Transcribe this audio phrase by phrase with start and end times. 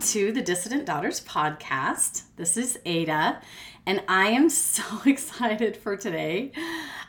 [0.00, 2.22] to the Dissident Daughters podcast.
[2.36, 3.40] This is Ada,
[3.84, 6.52] and I am so excited for today.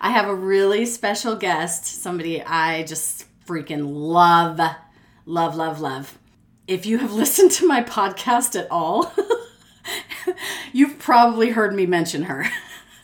[0.02, 4.60] I have a really special guest, somebody I just freaking love,
[5.28, 6.18] love, love, love.
[6.68, 9.14] If you have listened to my podcast at all,
[10.74, 12.48] you've probably heard me mention her.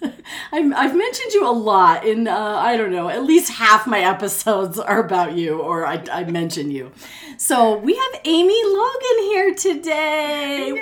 [0.51, 3.99] I'm, I've mentioned you a lot in, uh, I don't know, at least half my
[3.99, 6.91] episodes are about you or I, I mention you.
[7.37, 10.81] So we have Amy Logan here today.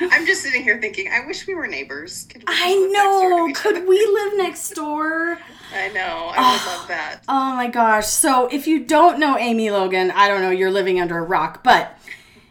[0.00, 2.26] I'm just sitting here thinking, I wish we were neighbors.
[2.34, 3.52] We I know.
[3.54, 5.38] Could we live next door?
[5.74, 6.30] I know.
[6.32, 7.20] I would oh, love that.
[7.28, 8.06] Oh my gosh.
[8.06, 11.62] So if you don't know Amy Logan, I don't know, you're living under a rock,
[11.64, 11.98] but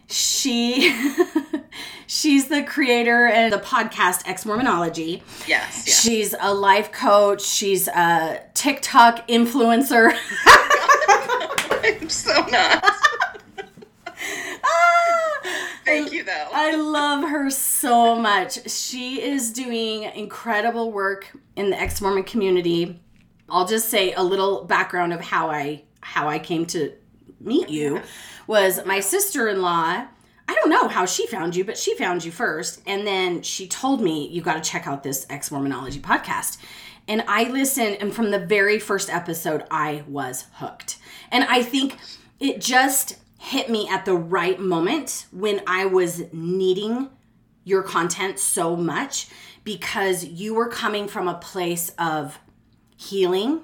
[0.07, 0.93] she
[2.13, 5.21] she's the creator and the podcast Ex Mormonology.
[5.47, 6.01] Yes, yes.
[6.01, 7.41] She's a life coach.
[7.43, 10.15] She's a TikTok influencer.
[11.83, 12.85] I'm so not.
[14.63, 15.79] Ah!
[15.83, 16.47] Thank you, though.
[16.53, 18.69] I love her so much.
[18.69, 23.01] She is doing incredible work in the ex Mormon community.
[23.49, 26.93] I'll just say a little background of how I how I came to
[27.39, 28.01] meet you
[28.45, 30.05] was my sister-in-law
[30.47, 32.81] I don't know how she found you, but she found you first.
[32.85, 36.57] And then she told me, you got to check out this ex Mormonology podcast.
[37.07, 40.97] And I listened, and from the very first episode, I was hooked.
[41.31, 41.97] And I think
[42.39, 47.09] it just hit me at the right moment when I was needing
[47.65, 49.27] your content so much
[49.63, 52.39] because you were coming from a place of
[52.95, 53.61] healing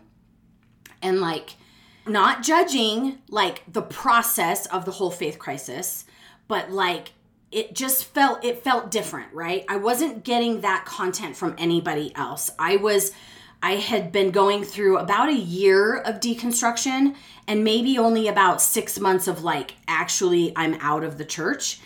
[1.02, 1.56] and like
[2.06, 6.06] not judging like the process of the whole faith crisis
[6.50, 7.14] but like
[7.52, 9.64] it just felt it felt different right?
[9.70, 12.52] I wasn't getting that content from anybody else.
[12.60, 13.14] I was
[13.62, 17.14] i had been going through about a year of deconstruction
[17.46, 21.80] and maybe only about six months of like actually i'm out of the church.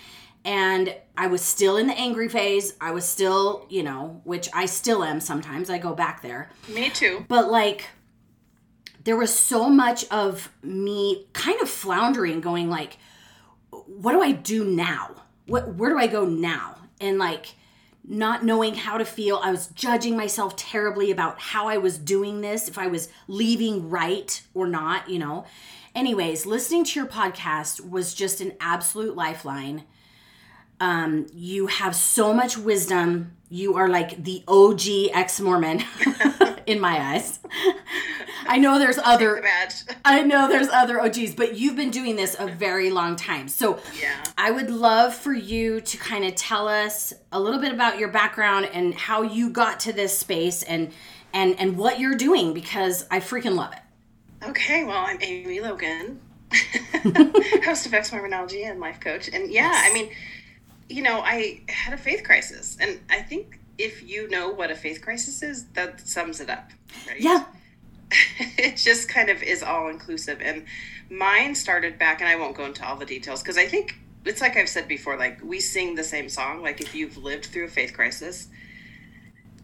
[0.43, 2.73] And i was still in the angry phase.
[2.81, 5.69] I was still you know which i still am sometimes.
[5.69, 6.49] I go back there.
[6.67, 7.25] Me too.
[7.27, 7.89] But like
[9.03, 12.97] there was so much of me kind of floundering going like
[14.01, 15.15] what do I do now?
[15.45, 16.77] What where do I go now?
[16.99, 17.55] And like
[18.05, 19.39] not knowing how to feel.
[19.41, 23.89] I was judging myself terribly about how I was doing this, if I was leaving
[23.89, 25.45] right or not, you know.
[25.95, 29.83] Anyways, listening to your podcast was just an absolute lifeline.
[30.79, 33.37] Um, you have so much wisdom.
[33.49, 35.83] You are like the OG ex Mormon
[36.65, 37.39] in my eyes.
[38.57, 42.35] I know there's other the I know there's other OGs, but you've been doing this
[42.37, 43.47] a very long time.
[43.47, 44.23] So yeah.
[44.37, 48.09] I would love for you to kind of tell us a little bit about your
[48.09, 50.91] background and how you got to this space and
[51.33, 53.79] and and what you're doing because I freaking love it.
[54.47, 56.21] Okay, well, I'm Amy Logan,
[57.63, 59.29] host of Ex Mormonology and life coach.
[59.33, 59.89] And yeah, yes.
[59.89, 60.11] I mean,
[60.89, 62.77] you know, I had a faith crisis.
[62.79, 66.69] And I think if you know what a faith crisis is, that sums it up.
[67.07, 67.19] Right?
[67.19, 67.45] Yeah.
[68.57, 70.41] it just kind of is all inclusive.
[70.41, 70.65] And
[71.09, 74.41] mine started back, and I won't go into all the details because I think it's
[74.41, 76.61] like I've said before, like we sing the same song.
[76.61, 78.47] Like if you've lived through a faith crisis,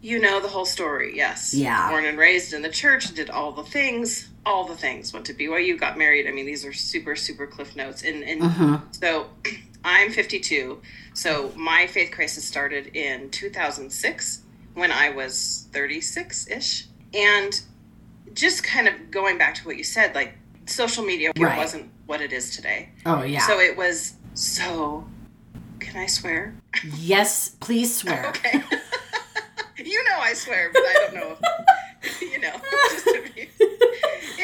[0.02, 1.16] you know the whole story.
[1.16, 1.54] Yes.
[1.54, 1.90] Yeah.
[1.90, 5.12] Born and raised in the church, did all the things, all the things.
[5.12, 6.26] Went to BYU, got married.
[6.26, 8.02] I mean, these are super, super cliff notes.
[8.02, 8.78] And and uh-huh.
[8.92, 9.26] so
[9.84, 10.80] I'm 52.
[11.14, 14.42] So my faith crisis started in 2006
[14.74, 16.86] when I was 36 ish.
[17.12, 17.60] And
[18.34, 20.34] just kind of going back to what you said, like
[20.66, 21.58] social media right.
[21.58, 22.90] wasn't what it is today.
[23.06, 23.40] Oh, yeah.
[23.46, 25.06] So it was so.
[25.78, 26.54] Can I swear?
[26.96, 28.28] Yes, please swear.
[28.28, 28.62] okay.
[29.78, 31.36] you know I swear, but I don't know.
[32.02, 32.52] If, you know,
[32.92, 33.48] just to be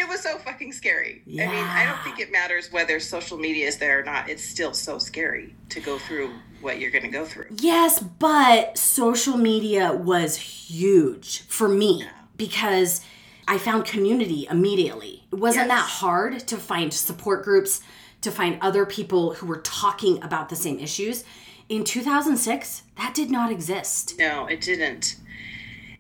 [0.07, 1.23] it was so fucking scary.
[1.27, 1.49] Yeah.
[1.49, 4.29] I mean, I don't think it matters whether social media is there or not.
[4.29, 6.31] It's still so scary to go through
[6.61, 7.47] what you're going to go through.
[7.59, 12.11] Yes, but social media was huge for me yeah.
[12.37, 13.01] because
[13.49, 15.25] I found community immediately.
[15.33, 15.79] It wasn't yes.
[15.79, 17.81] that hard to find support groups,
[18.23, 21.25] to find other people who were talking about the same issues.
[21.69, 24.19] In 2006, that did not exist.
[24.19, 25.17] No, it didn't.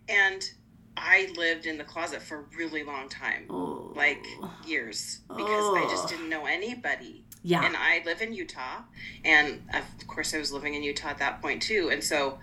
[0.08, 0.50] And
[0.96, 3.92] I lived in the closet for a really long time, oh.
[3.94, 4.24] like
[4.66, 5.76] years, because oh.
[5.76, 7.24] I just didn't know anybody.
[7.42, 7.64] Yeah.
[7.64, 8.82] And I live in Utah,
[9.24, 11.90] and of course I was living in Utah at that point too.
[11.92, 12.38] And so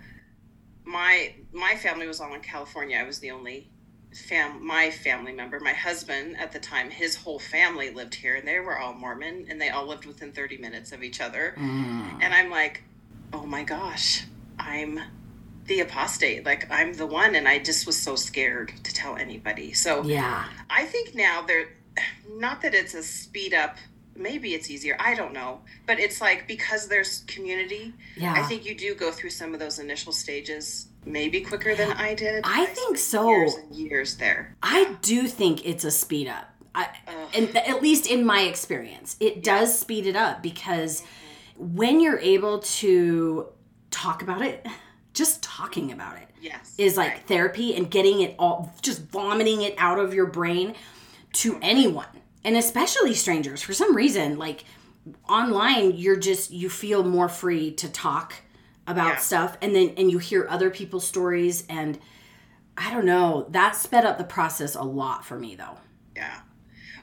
[0.84, 2.96] my my family was all in California.
[2.96, 3.68] I was the only
[4.14, 5.60] fam my family member.
[5.60, 9.46] My husband at the time, his whole family lived here, and they were all Mormon,
[9.48, 11.54] and they all lived within thirty minutes of each other.
[11.58, 12.22] Mm.
[12.22, 12.82] And I'm like,
[13.32, 14.24] oh my gosh,
[14.58, 15.00] I'm
[15.66, 16.44] the apostate.
[16.44, 19.72] Like I'm the one, and I just was so scared to tell anybody.
[19.72, 21.68] So yeah, I think now there,
[22.30, 23.76] not that it's a speed up
[24.16, 24.96] maybe it's easier.
[24.98, 25.60] I don't know.
[25.86, 28.32] But it's like because there's community, Yeah.
[28.32, 32.14] I think you do go through some of those initial stages maybe quicker than I
[32.14, 32.44] did.
[32.44, 33.28] I spent think so.
[33.28, 34.56] Years and years there.
[34.62, 36.50] I do think it's a speed up.
[36.74, 36.88] I,
[37.34, 41.04] and th- at least in my experience, it does speed it up because
[41.56, 43.46] when you're able to
[43.90, 44.66] talk about it,
[45.12, 46.74] just talking about it Yes.
[46.76, 47.26] is like Right.
[47.28, 50.74] therapy and getting it all, just vomiting it out of your brain
[51.34, 51.62] to mm-hmm.
[51.62, 52.06] anyone
[52.42, 53.62] and especially strangers.
[53.62, 54.64] For some reason, like
[55.28, 58.34] online, you're just, you feel more free to talk
[58.86, 59.18] about Yeah.
[59.18, 61.98] stuff and then, and you hear other people's stories and
[62.76, 65.78] I don't know, that sped up the process a lot for me though.
[66.16, 66.40] Yeah.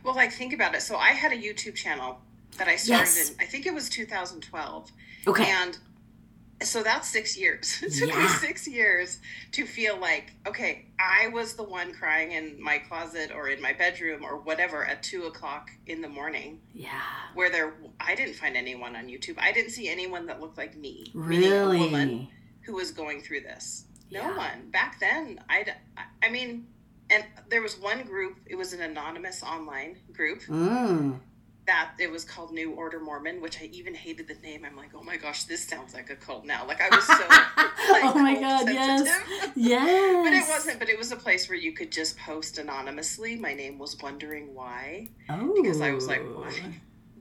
[0.04, 0.82] Well, like think about it.
[0.82, 2.22] So I had a YouTube channel
[2.58, 3.30] that I started Yes.
[3.30, 4.92] in I think it was 2012.
[5.28, 5.50] Okay.
[5.50, 5.78] And
[6.64, 7.80] so that's six years.
[7.84, 9.20] It took me six years
[9.54, 13.74] to feel like, okay, I was the one crying in my closet or in my
[13.74, 16.60] bedroom or whatever at two o'clock in the morning.
[16.74, 17.02] yeah.
[17.34, 19.38] Where there, I didn't find anyone on YouTube.
[19.40, 21.12] I didn't see anyone that looked like me.
[21.14, 22.32] a woman Really?
[22.62, 23.86] who was going through this.
[24.12, 24.38] No Yeah.
[24.38, 25.40] one back then.
[25.50, 25.66] I,
[26.22, 26.68] I mean,
[27.10, 28.38] and there was one group.
[28.46, 31.20] It was an anonymous online group Mm.
[31.68, 34.66] That it was called New Order Mormon, which I even hated the name.
[34.66, 36.66] I'm like, oh my gosh, this sounds like a cult now.
[36.66, 37.14] Like I was so.
[37.92, 39.08] like, Oh my God, yes.
[39.08, 39.52] sensitive.
[39.56, 40.26] Yes.
[40.26, 40.80] But it wasn't.
[40.80, 43.36] But it was a place where you could just post anonymously.
[43.36, 45.54] My name was wondering why, Oh.
[45.62, 46.52] because I was like, why,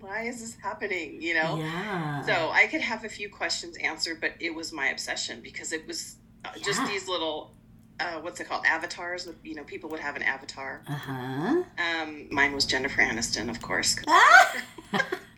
[0.00, 1.20] why is this happening?
[1.20, 1.56] You know.
[1.58, 2.22] Yeah.
[2.22, 5.86] So I could have a few questions answered, but it was my obsession because it
[5.86, 7.52] was uh, just these little,
[8.00, 9.28] uh, what's it called, avatars.
[9.44, 10.82] You know, people would have an avatar.
[10.88, 11.62] Uh huh.
[11.78, 13.96] Um, mine was Jennifer Aniston, of course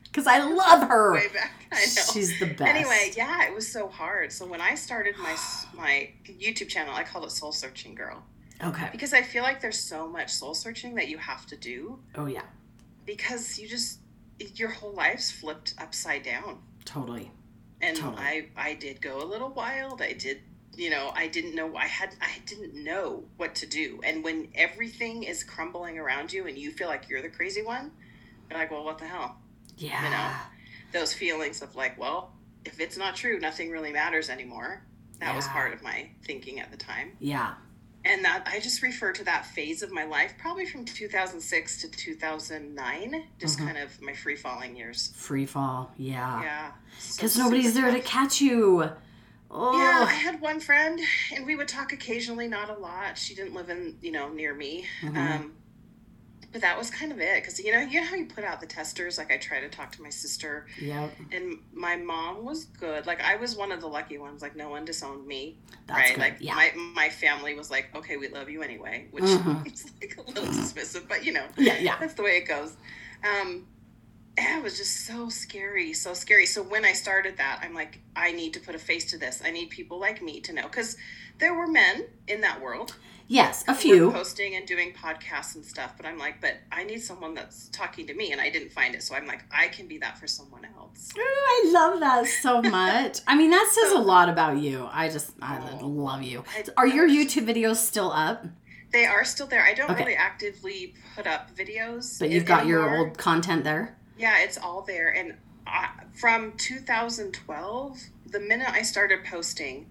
[0.05, 1.15] Because I love her.
[1.15, 2.03] Way back, I know.
[2.13, 2.63] She's the best.
[2.63, 4.31] Anyway, yeah, it was so hard.
[4.31, 5.35] So when I started my
[5.75, 8.23] my YouTube channel, I called it Soul Searching Girl
[8.63, 8.89] Okay.
[8.93, 12.27] because I feel like there's so much soul searching that you have to do Oh
[12.27, 12.43] yeah.
[13.07, 14.01] because you just
[14.57, 16.59] your whole life's flipped upside down.
[16.85, 17.31] Totally.
[17.81, 18.23] and Totally.
[18.23, 20.03] I I did go a little wild.
[20.03, 20.43] I did,
[20.77, 24.01] you know, I didn't know I had I didn't know what to do.
[24.05, 27.91] And when everything is crumbling around you and you feel like you're the crazy one,
[28.51, 29.37] you're like, well, what the hell?
[29.77, 30.03] Yeah.
[30.05, 30.31] You know?
[31.01, 32.33] Those feelings of like, well,
[32.65, 34.83] if it's not true, nothing really matters anymore.
[35.21, 37.13] That was part of my thinking at the time.
[37.21, 37.55] Yeah.
[38.05, 41.89] And that I just refer to that phase of my life, probably from 2006 to
[41.89, 43.65] 2009, just Mhm.
[43.67, 45.13] kind of my free falling years.
[45.15, 45.93] Free fall.
[45.97, 46.43] Yeah.
[46.43, 46.73] Yeah.
[46.99, 48.91] So Because nobody's super there to catch you.
[49.55, 49.79] Oh.
[49.79, 50.99] Yeah, I had one friend,
[51.35, 53.19] and we would talk occasionally, not a lot.
[53.19, 54.87] She didn't live in, you know, near me.
[55.03, 55.17] Mhm.
[55.17, 55.53] Um,
[56.53, 58.61] but that was kind of it, because you know, you know how you put out
[58.61, 59.17] the testers.
[59.19, 61.11] Like I try to talk to my sister, Yep.
[61.33, 63.07] and my mom was good.
[63.07, 64.41] Like I was one of the lucky ones.
[64.43, 65.57] Like no one disowned me,
[65.87, 66.09] That's right?
[66.15, 66.21] good.
[66.21, 66.55] Like yeah.
[66.55, 69.67] my my family was like, okay, we love you anyway, which Mhm.
[69.73, 71.79] is like a little dismissive, but you know, yeah.
[71.79, 71.97] Yeah.
[71.99, 72.77] that's the way it goes.
[73.25, 73.67] Um,
[74.37, 76.47] it was just so scary, so scary.
[76.47, 79.43] So when I started that, I'm like, I need to put a face to this.
[79.45, 80.97] I need people like me to know because
[81.39, 82.97] there were men in that world
[83.29, 83.65] Yes.
[83.67, 84.11] A few.
[84.11, 85.95] posting and doing podcasts and stuff.
[85.97, 88.95] But I'm like, but I need someone that's talking to me, and I didn't find
[88.95, 89.03] it.
[89.03, 91.11] So I'm like, I can be that for someone else.
[91.17, 93.21] Ooh, I love that so much.
[93.27, 94.87] I mean, that says a lot about you.
[94.93, 95.87] I just, I Oh.
[95.87, 96.45] love you.
[96.55, 98.45] I- Are your YouTube videos still up?
[98.93, 99.65] They are still there.
[99.65, 100.01] I don't Okay.
[100.05, 103.97] really actively put up videos, But you've got your old content there?
[104.19, 105.09] Yeah, it's all there.
[105.09, 105.35] And
[105.67, 109.91] I, from 2012, the minute I started posting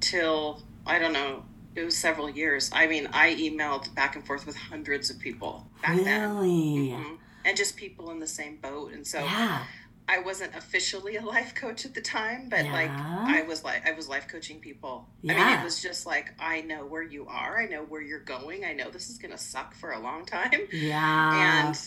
[0.00, 2.70] till, I don't know, it was several years.
[2.72, 6.34] I mean, I emailed back and forth with hundreds of people back then.
[6.36, 6.88] Really?
[6.90, 7.18] Mhm.
[7.44, 8.92] And just people in the same boat.
[8.92, 9.64] And so Yeah.
[10.08, 13.92] I wasn't officially a life coach at the time, but like I was like I
[13.92, 15.08] was life coaching people.
[15.22, 17.60] I mean, it was just like I know where you are.
[17.60, 18.64] I know where you're going.
[18.64, 20.62] I know this is going to suck for a long time.
[20.72, 21.68] Yeah.
[21.68, 21.78] and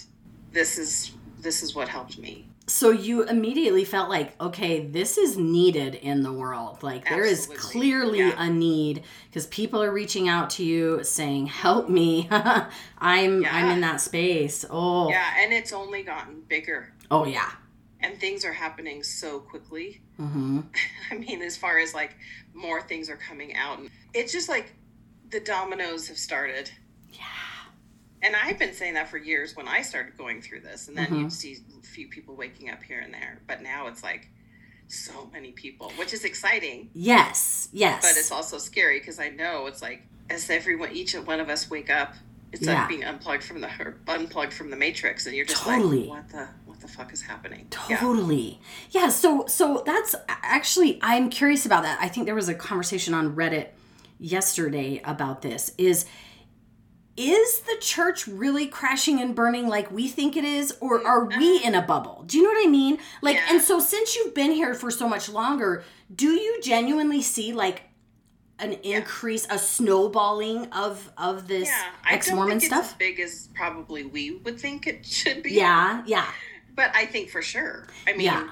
[0.53, 1.11] this is
[1.43, 2.47] this is what helped me.
[2.67, 6.81] so you immediately felt like, okay, this is needed in the world.
[6.81, 8.35] Like there is clearly Yeah.
[8.45, 12.27] a need because people are reaching out to you saying, "Help me!
[12.31, 16.93] I'm I'm in that space." Oh, Yeah, and it's only gotten bigger.
[17.11, 17.51] oh yeah.
[17.99, 20.01] And things are happening so quickly.
[20.17, 20.61] hmm
[21.11, 22.15] I mean, as far as like
[22.53, 23.79] more things are coming out.
[24.13, 24.73] It's just like
[25.29, 26.69] the dominoes have started.
[27.11, 27.25] Yeah.
[28.23, 30.87] And I've been saying that for years when I started going through this.
[30.87, 31.23] And then Mhm.
[31.23, 33.41] you see a few people waking up here and there.
[33.47, 34.29] But now it's like
[34.87, 36.89] so many people, which is exciting.
[36.93, 37.67] Yes.
[37.73, 38.01] Yes.
[38.01, 41.69] But it's also scary because I know it's like as everyone, each one of us
[41.69, 42.15] wake up,
[42.53, 42.79] it's Yeah.
[42.79, 46.01] like being unplugged from the or unplugged from the matrix, and you're just Totally.
[46.05, 47.67] like, what the what the fuck is happening?
[47.69, 47.89] Totally.
[47.93, 47.99] Yeah.
[47.99, 48.61] Totally.
[48.91, 49.09] Yeah.
[49.09, 51.97] So so that's actually I'm curious about that.
[52.01, 53.69] I think there was a conversation on Reddit
[54.19, 55.71] yesterday about this.
[55.77, 56.05] Is
[57.15, 61.27] is the church really crashing and burning like we think it is or mm, are
[61.27, 61.37] uh-huh.
[61.39, 62.23] we in a bubble?
[62.25, 62.97] Do you know what i mean?
[63.21, 63.45] Like Yeah.
[63.51, 67.83] and so since you've been here for so much longer do you genuinely see like
[68.59, 72.91] an increase a snowballing of of this Yeah, ex-mormon don't think it's stuff?
[72.91, 75.51] as big as probably we would think it should be.
[75.53, 76.27] yeah yeah.
[76.75, 77.87] But I think for sure.
[78.07, 78.49] I mean, yeah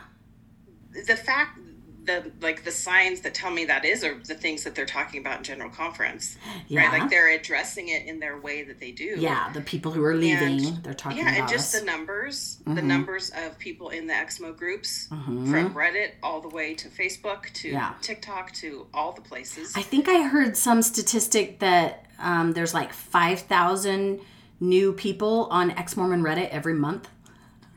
[1.08, 1.58] the fact
[2.04, 5.20] the like the signs that tell me that is are the things that they're talking
[5.20, 6.36] about in general conference,
[6.68, 7.00] yeah right?
[7.02, 9.16] Like they're addressing it in their way that they do.
[9.20, 11.80] yeah the people who are leaving And- they're talking yeah, and just us.
[11.80, 12.86] the numbers, the Mhm.
[12.86, 15.52] numbers of people in the Exmo groups, Mhm.
[15.52, 17.94] from Reddit all the way to Facebook to Yeah.
[18.02, 19.74] TikTok to all the places.
[19.76, 24.20] I think I heard some statistic that um, there's like 5,000
[24.60, 27.10] new people on ex Mormon Reddit every month.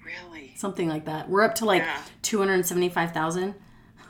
[0.04, 0.52] really?
[0.56, 1.28] Something like that.
[1.30, 1.96] We're up to like Yeah.
[2.22, 3.54] 275,000.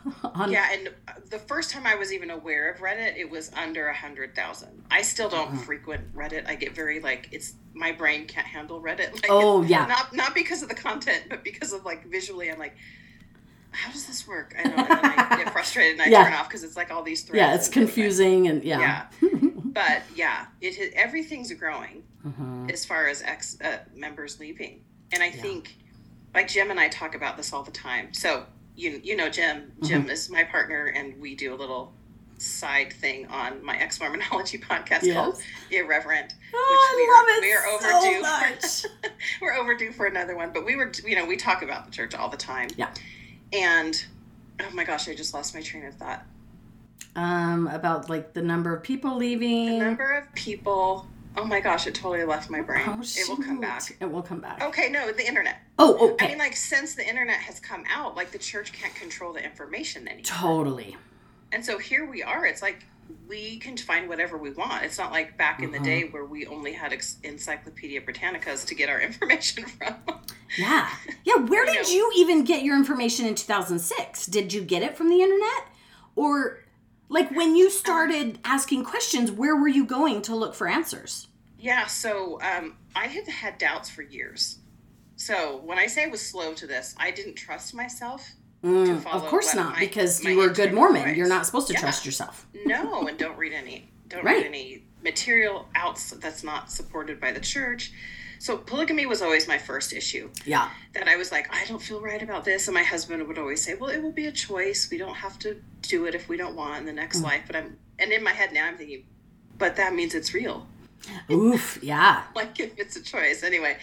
[0.24, 0.90] on, Yeah, and
[1.30, 4.84] the first time I was even aware of Reddit, it was under a hundred thousand.
[4.90, 5.62] I still don't Uh-huh.
[5.62, 6.48] frequent Reddit.
[6.48, 9.12] I get very like it's my brain can't handle Reddit.
[9.22, 9.86] Like, Oh, yeah.
[9.86, 12.76] not not because of the content, but because of like visually, I'm like,
[13.70, 14.54] how does this work?
[14.58, 16.24] I know, and I get frustrated and I Yeah.
[16.24, 17.38] turn off because it's like all these threads.
[17.38, 19.06] Yeah, it's and- confusing and yeah.
[19.20, 19.28] Yeah,
[19.64, 22.70] but yeah, it everything's growing Mhm.
[22.70, 24.82] as far as ex uh, members leaving,
[25.12, 25.76] and I think
[26.34, 28.12] like Jim and I talk about this all the time.
[28.14, 28.46] So
[28.76, 30.10] you you know Jim, Jim Mm-hmm.
[30.10, 31.92] is my partner, and we do a little
[32.38, 35.14] side thing on my ex Mormonology podcast Yes.
[35.14, 35.40] called
[35.70, 36.34] Irreverent.
[36.52, 37.66] Oh, we I are- love it we are
[38.02, 38.24] overdue.
[38.24, 39.12] so much.
[39.40, 42.14] We're overdue for another one, but we were you know we talk about the church
[42.14, 42.68] all the time.
[42.76, 42.90] Yeah.
[43.52, 44.04] and
[44.60, 46.24] oh my gosh, I just lost my train of thought.
[47.16, 49.78] um, about like the number of people leaving.
[49.78, 51.06] The number of people.
[51.36, 52.84] Oh my gosh, it totally left my brain.
[52.86, 53.96] Oh, it will come back.
[54.00, 54.62] It will come back.
[54.62, 55.56] Okay, no, the internet.
[55.78, 56.26] Oh, okay.
[56.26, 59.44] I mean, like since the internet has come out, like the church can't control the
[59.44, 60.24] information anymore.
[60.24, 60.96] totally.
[61.52, 62.46] And so here we are.
[62.46, 62.84] It's like
[63.28, 64.84] we can find whatever we want.
[64.84, 65.84] It's not like back in the Mhm.
[65.84, 69.94] day where we only had ex- Encyclopedia Britannicas to get our information from.
[70.56, 70.88] Yeah.
[71.24, 71.36] Yeah.
[71.36, 71.92] Where You did know.
[71.92, 74.26] you even get your information in 2006?
[74.26, 75.66] Did you get it from the internet?
[76.16, 76.60] Or,
[77.08, 81.28] like, when you started asking questions, where were you going to look for answers?
[81.58, 84.58] yeah, so um, I had had doubts for years.
[85.16, 88.28] So when I say I was slow to this, I didn't trust myself.
[88.62, 91.02] Mm, follow of course not, my- because you were a good Mormon.
[91.04, 91.16] voice.
[91.16, 91.80] You're not supposed to Yeah.
[91.80, 92.46] trust yourself.
[92.66, 94.36] No, and don't read any don't Right.
[94.38, 97.92] read any material outs that's not supported by the church.
[98.44, 100.28] So polygamy was always my first issue.
[100.44, 100.68] Yeah.
[100.92, 102.68] that I was like, I don't feel right about this.
[102.68, 104.90] And my husband would always say, Well, it will be a choice.
[104.90, 107.24] We don't have to do it if we don't want in the next Mm.
[107.24, 107.42] life.
[107.46, 109.06] But I'm, and in my head now, I'm thinking,
[109.56, 110.66] But that means it's real.
[111.30, 111.78] Oof.
[111.82, 112.24] Yeah.
[112.34, 113.42] Like if it's a choice.
[113.42, 113.78] Anyway,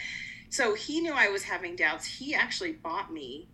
[0.51, 2.05] so he knew I was having doubts.
[2.05, 3.47] He actually bought me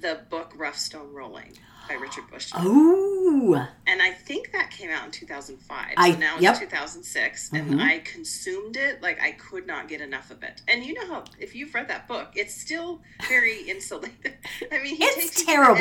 [0.00, 1.52] the book Rough Stone Rolling
[1.88, 2.50] by Richard Bush.
[2.54, 3.66] Oh.
[3.86, 5.94] And I think that came out in 2005.
[5.96, 6.58] I- so now it's yep.
[6.58, 7.50] 2006.
[7.50, 7.58] Mhm.
[7.72, 10.62] And I consumed it like I could not get enough of it.
[10.68, 14.36] And you know how, if you've read that book, it's still very insulated.
[14.70, 15.80] I mean, he It's terrible.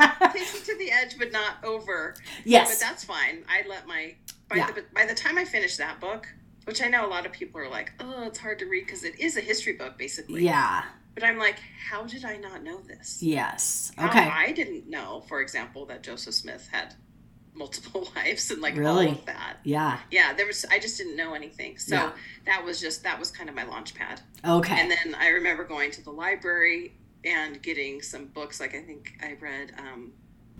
[0.00, 2.14] Edge, takes you to the edge, but not over.
[2.44, 2.70] Yes.
[2.78, 3.44] But that's fine.
[3.48, 4.14] I let my,
[4.48, 4.70] by, Yeah.
[4.70, 6.26] the, by the time I finished that book,
[6.64, 9.04] which I know a lot of people are like, oh, it's hard to read because
[9.04, 10.44] it is a history book, basically.
[10.44, 10.84] Yeah.
[11.14, 11.56] But I'm like,
[11.88, 13.22] how did I not know this?
[13.22, 13.92] Yes.
[13.96, 14.20] How Okay.
[14.28, 16.94] I didn't know, for example, that Joseph Smith had
[17.54, 19.06] multiple wives and like Really?
[19.06, 19.58] all of that.
[19.62, 19.98] Yeah.
[20.10, 20.64] Yeah, there was.
[20.70, 21.78] I just didn't know anything.
[21.78, 22.12] So Yeah.
[22.46, 24.20] that was just that was kind of my launch pad.
[24.44, 24.74] Okay.
[24.80, 26.94] And then I remember going to the library
[27.24, 28.58] and getting some books.
[28.60, 30.12] Like I think I read, um,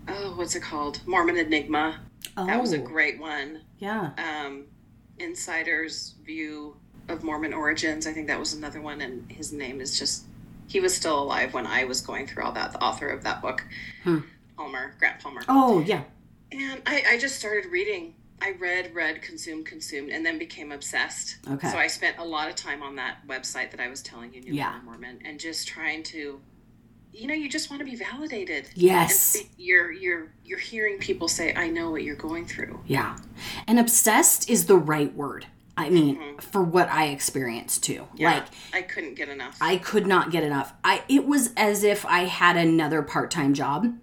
[0.07, 1.01] oh, what's it called?
[1.05, 1.99] Mormon Enigma.
[2.37, 2.45] oh.
[2.45, 3.61] That was a great one.
[3.77, 4.11] Yeah.
[4.17, 4.65] Um,
[5.19, 6.77] Insider's View
[7.09, 8.07] of Mormon Origins.
[8.07, 9.01] I think that was another one.
[9.01, 10.25] And his name is just.
[10.67, 12.71] He was still alive when I was going through all that.
[12.73, 13.63] The author of that book,
[14.03, 14.19] Hmm.
[14.57, 15.41] Palmer, Grant Palmer.
[15.47, 16.03] Oh, yeah.
[16.51, 18.15] And I, I just started reading.
[18.41, 21.37] I read, read, consumed, consumed, and then became obsessed.
[21.49, 21.69] Okay.
[21.69, 24.41] So I spent a lot of time on that website that I was telling you,
[24.41, 24.79] New Yeah.
[24.83, 26.39] Mormon and just trying to,
[27.13, 28.69] you know, you just want to be validated.
[28.75, 29.17] Yes.
[29.19, 33.15] see- you're you're you're hearing people say, "I know what you're going through." Yeah.
[33.67, 35.47] And obsessed is the right word.
[35.77, 36.41] I mean, Mhm.
[36.41, 38.07] for what I experienced too.
[38.15, 39.57] Yeah, Like I couldn't get enough.
[39.59, 40.73] I could not get enough.
[40.83, 43.93] I it was as if I had another part-time job.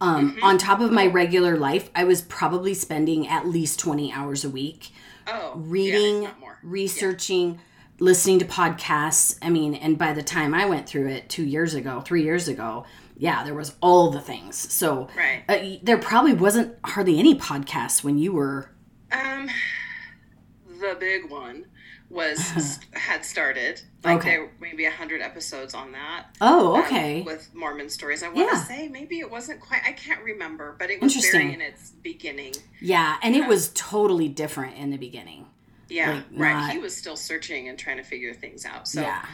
[0.00, 0.42] Um, Mhm.
[0.42, 4.50] on top of my regular life, I was probably spending at least 20 hours a
[4.50, 4.90] week
[5.28, 6.58] oh, reading, yeah, if not more.
[6.64, 7.60] researching,
[8.00, 9.36] listening to podcasts.
[9.40, 12.48] I mean, and by the time I went through it 2 years ago, 3 years
[12.48, 12.84] ago,
[13.16, 14.56] yeah, there was all the things.
[14.72, 15.44] So Right.
[15.48, 18.70] uh, there probably wasn't hardly any podcasts when you were
[19.12, 19.48] Um,
[20.82, 21.64] the big one
[22.10, 23.80] was had started.
[24.04, 24.30] Like Okay.
[24.30, 26.26] there maybe a hundred episodes on that.
[26.40, 27.22] Oh, um, okay.
[27.22, 28.22] with Mormon stories.
[28.22, 28.64] I want to Yeah.
[28.64, 29.80] say maybe it wasn't quite.
[29.86, 32.54] I can't remember, but it was very in its beginning.
[32.80, 35.46] Yeah, and it was totally different in the beginning.
[35.88, 36.52] Yeah, Like, right.
[36.54, 38.88] not- He was still searching and trying to figure things out.
[38.88, 39.24] So yeah.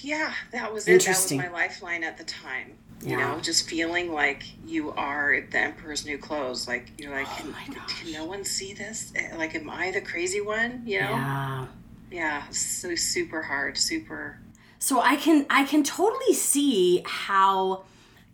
[0.00, 1.02] yeah, that was it.
[1.04, 2.78] That was my lifeline at the time.
[3.02, 3.34] You Yeah.
[3.34, 6.68] know, just feeling like you are the emperor's new clothes.
[6.68, 9.12] Like you're like, Oh can, can no one see this?
[9.16, 10.82] Eh, Like, am I the crazy one?
[10.86, 11.10] You know?
[11.10, 11.66] Yeah.
[12.10, 12.42] Yeah.
[12.50, 13.76] So super hard.
[13.76, 14.38] Super.
[14.78, 17.84] So I can I can totally see how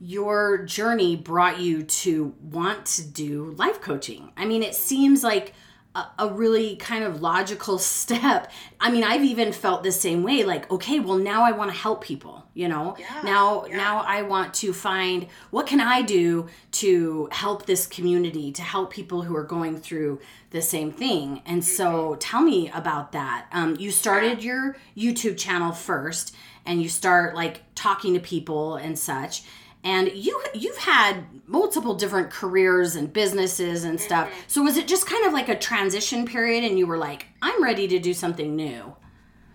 [0.01, 4.33] your journey brought you to want to do life coaching.
[4.37, 5.55] I mean, it seems like
[5.95, 8.51] a, a really kind of logical step.
[8.81, 11.77] I mean, I've even felt the same way like, okay, well now I want to
[11.77, 12.97] help people, you know?
[12.99, 13.77] Yeah, now yeah.
[13.77, 16.49] now I want to find what can I do
[16.83, 20.19] to help this community, to help people who are going through
[20.51, 21.41] the same thing.
[21.47, 22.19] And so Mm-hmm.
[22.19, 23.47] tell me about that.
[23.53, 26.35] Um, you started your YouTube channel first
[26.67, 29.43] and you start like talking to people and such.
[29.85, 34.27] And you you've had multiple different careers and businesses and stuff.
[34.29, 34.49] Mm-hmm.
[34.49, 37.63] So was it just kind of like a transition period and you were like, I'm
[37.63, 38.97] ready to do something new?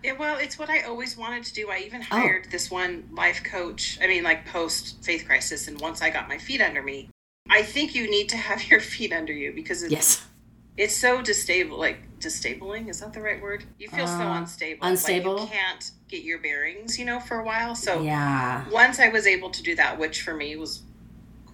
[0.04, 1.70] Yeah, well, it's what I always wanted to do.
[1.70, 2.16] I even Oh.
[2.16, 3.98] hired this one life coach.
[4.02, 7.08] I mean, like post faith crisis, and once I got my feet under me,
[7.48, 10.26] I think you need to have your feet under you because it's, Yes.
[10.76, 12.88] it's so destable, like disabling.
[12.88, 13.64] Is that the right word?
[13.78, 14.86] You feel so Uh, unstable.
[14.86, 15.32] unstable?
[15.36, 17.74] Like you can't get your bearings, you know, for a while.
[17.74, 18.66] So Yeah.
[18.70, 20.82] once I was able to do that, which for me was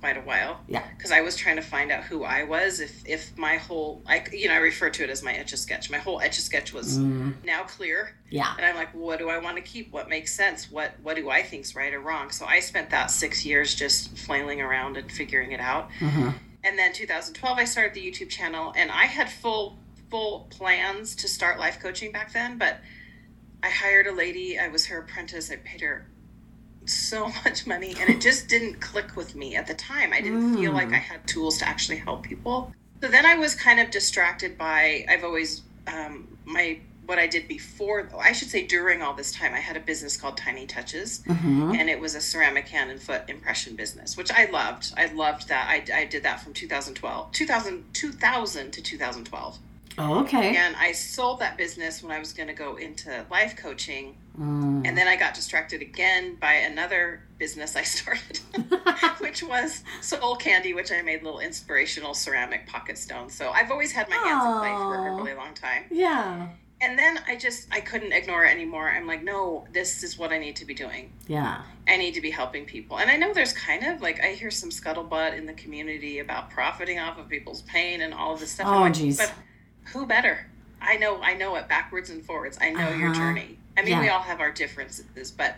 [0.00, 0.82] quite a while, Yeah.
[0.96, 2.80] because I was trying to find out who I was.
[2.80, 5.56] If if my whole, I you know, I refer to it as my etch a
[5.56, 5.90] sketch.
[5.90, 8.16] My whole etch a sketch was Mm, now clear.
[8.30, 8.54] yeah.
[8.56, 9.92] And I'm like, what do I want to keep?
[9.92, 10.70] What makes sense?
[10.70, 12.30] What what do I think's right or wrong?
[12.30, 15.90] So I spent that six years just flailing around and figuring it out.
[15.98, 16.30] hmm
[16.64, 19.78] And then 2012, I started the YouTube channel, and I had full
[20.10, 22.80] full plans to start life coaching back then, but
[23.62, 24.58] I hired a lady.
[24.58, 25.50] I was her apprentice.
[25.50, 26.06] I paid her
[26.92, 30.12] so much money, and it just didn't click with me at the time.
[30.12, 30.74] I didn't feel Mm.
[30.74, 32.72] like I had tools to actually help people.
[33.02, 35.04] So then I was kind of distracted by.
[35.08, 38.04] I've always um, my what I did before.
[38.10, 41.22] though, I should say during all this time, I had a business called Tiny Touches
[41.26, 45.06] hmm and it was a ceramic hand and foot impression business which i loved i
[45.06, 49.58] loved that i, I did that from 2012 2000, 2000 to 2012
[50.00, 50.56] Oh, okay.
[50.56, 54.86] and i sold that business when i was going to go into life coaching Mm.
[54.86, 58.38] and then i got distracted again by another business i started
[59.18, 63.90] which was soul candy which i made little inspirational ceramic pocket stones so i've always
[63.92, 66.46] had my hands in play for a really long time yeah.
[66.80, 70.30] and then i just i couldn't ignore it anymore i'm like no this is what
[70.32, 71.62] i need to be doing Yeah.
[71.88, 72.98] I need to be helping people.
[73.00, 76.48] And I know there's kind of like I hear some scuttlebutt in the community about
[76.50, 78.68] profiting off of people's pain and all of this stuff.
[78.68, 79.16] Oh, like, jeez.
[79.18, 79.32] But
[79.92, 80.46] who better?
[80.80, 82.58] I know I know it backwards and forwards.
[82.60, 83.14] I know your Uh-huh.
[83.20, 83.58] journey.
[83.76, 85.56] I mean, we all have our differences, but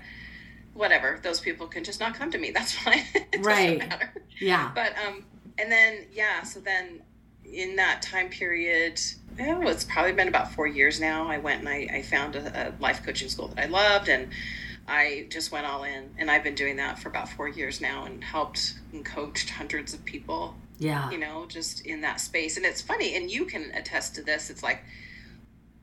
[0.74, 1.18] whatever.
[1.22, 2.50] Those people can just not come to me.
[2.54, 3.02] That's fine.
[3.14, 3.78] it doesn't Right.
[3.78, 4.12] matter.
[4.40, 4.70] Yeah.
[4.74, 5.24] But um
[5.58, 7.02] and then yeah, so then
[7.44, 9.00] in that time period,
[9.40, 11.28] oh, it's probably been about four years now.
[11.28, 14.30] I went and I, I found a, a life coaching school that I loved and
[14.88, 18.04] I just went all in and I've been doing that for about four years now
[18.04, 21.10] and helped and coached hundreds of people, Yeah.
[21.10, 22.56] you know, just in that space.
[22.56, 24.50] And it's funny, and you can attest to this.
[24.50, 24.82] It's like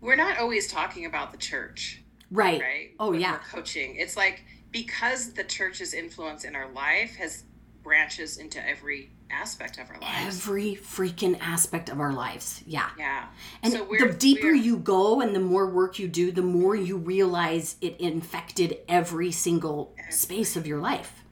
[0.02, 2.62] we're not always talking about the church, Right.
[2.62, 2.92] right?
[3.00, 3.38] Oh, When yeah.
[3.52, 3.96] coaching.
[3.98, 7.44] It's like because the church's influence in our life has
[7.84, 10.38] branches into every aspect of our lives.
[10.38, 12.64] Every freaking aspect of our lives.
[12.66, 12.90] Yeah.
[12.98, 13.26] yeah.
[13.62, 16.76] And So we're- the deeper you go and the more work you do, the more
[16.76, 21.24] you realize it infected every single space of your life.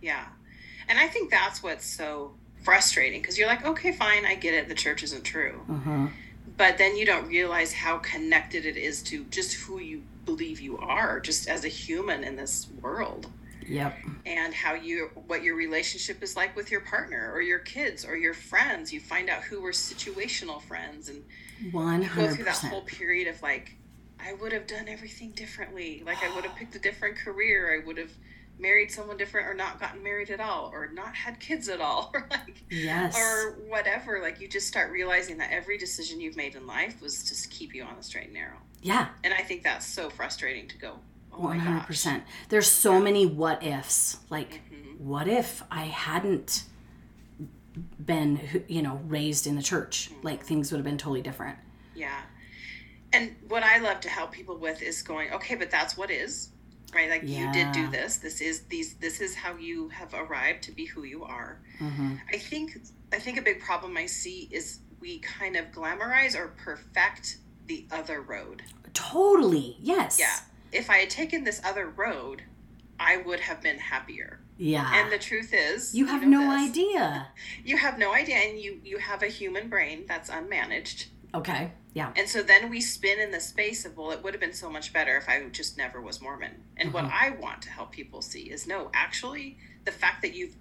[0.00, 0.26] Yeah.
[0.88, 4.68] And I think that's what's so frustrating because you're like, okay, fine, I get it.
[4.68, 5.52] The church isn't true.
[5.66, 6.06] hmm
[6.56, 10.78] But then you don't realize how connected it is to just who you believe you
[10.78, 13.28] are, just as a human in this world.
[13.66, 13.96] Yep.
[14.26, 18.16] And how you, what your relationship is like with your partner or your kids or
[18.16, 18.92] your friends.
[18.92, 21.22] You find out who were situational friends and
[21.72, 23.76] One go through that whole period of like,
[24.24, 26.02] I would have done everything differently.
[26.04, 27.80] Like, I would have picked a different career.
[27.80, 28.12] I would have
[28.62, 32.10] married someone different or not gotten married at all or not had kids at all
[32.14, 33.14] or like Yes.
[33.18, 37.22] or whatever like you just start realizing that every decision you've made in life was
[37.28, 39.08] just to keep you on the straight and narrow yeah.
[39.24, 40.98] and i think that's so frustrating to go
[41.34, 42.24] oh One my hundred gosh percent.
[42.48, 44.18] There's so many what ifs.
[44.30, 45.00] Like, Mhm.
[45.00, 46.64] what if I hadn't
[48.04, 50.10] been, you know, raised in the church?
[50.12, 50.26] Mm-hmm.
[50.26, 51.58] Like things would have been totally different.
[51.94, 52.20] yeah
[53.14, 56.48] and what i love to help people with is going okay but that's what is
[56.94, 60.62] right like you did do this this is these this is how you have arrived
[60.62, 62.78] to be who you are hmm i think
[63.12, 67.86] i think a big problem i see is we kind of glamorize or perfect the
[67.90, 68.62] other road
[68.94, 69.76] Totally.
[69.80, 70.18] Yes.
[70.20, 70.36] yeah
[70.70, 72.42] if i had taken this other road
[73.00, 74.90] i would have been happier Yeah.
[74.94, 76.70] and the truth is you have know no this.
[76.70, 77.28] idea.
[77.64, 81.72] you have no idea and you you have a human brain that's unmanaged Okay.
[81.94, 82.10] Yeah.
[82.16, 84.70] And so then we spin in the space of, well, it would have been so
[84.70, 86.52] much better if I just never was Mormon.
[86.76, 87.24] And what Mm-hmm.
[87.24, 90.54] I want to help people see is no, actually, the fact that you've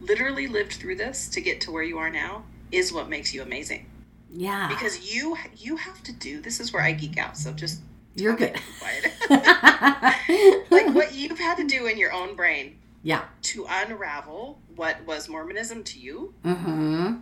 [0.00, 3.42] literally lived through this to get to where you are now is what makes you
[3.42, 3.84] amazing.
[4.32, 4.68] Yeah.
[4.68, 7.36] Because you you have to do this is where I geek out.
[7.36, 7.80] So just
[8.14, 8.56] You're good.
[9.30, 13.24] like what you've had to do in your own brain yeah.
[13.42, 17.14] to unravel what was Mormonism to you, Mm-hmm.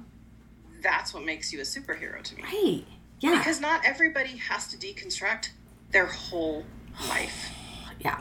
[0.83, 2.43] that's what makes you a superhero to me.
[2.43, 2.85] Right.
[3.33, 3.39] Yeah.
[3.39, 5.51] Because not everybody has to deconstruct
[5.91, 6.65] their whole
[7.09, 7.51] life.
[8.01, 8.21] yeah.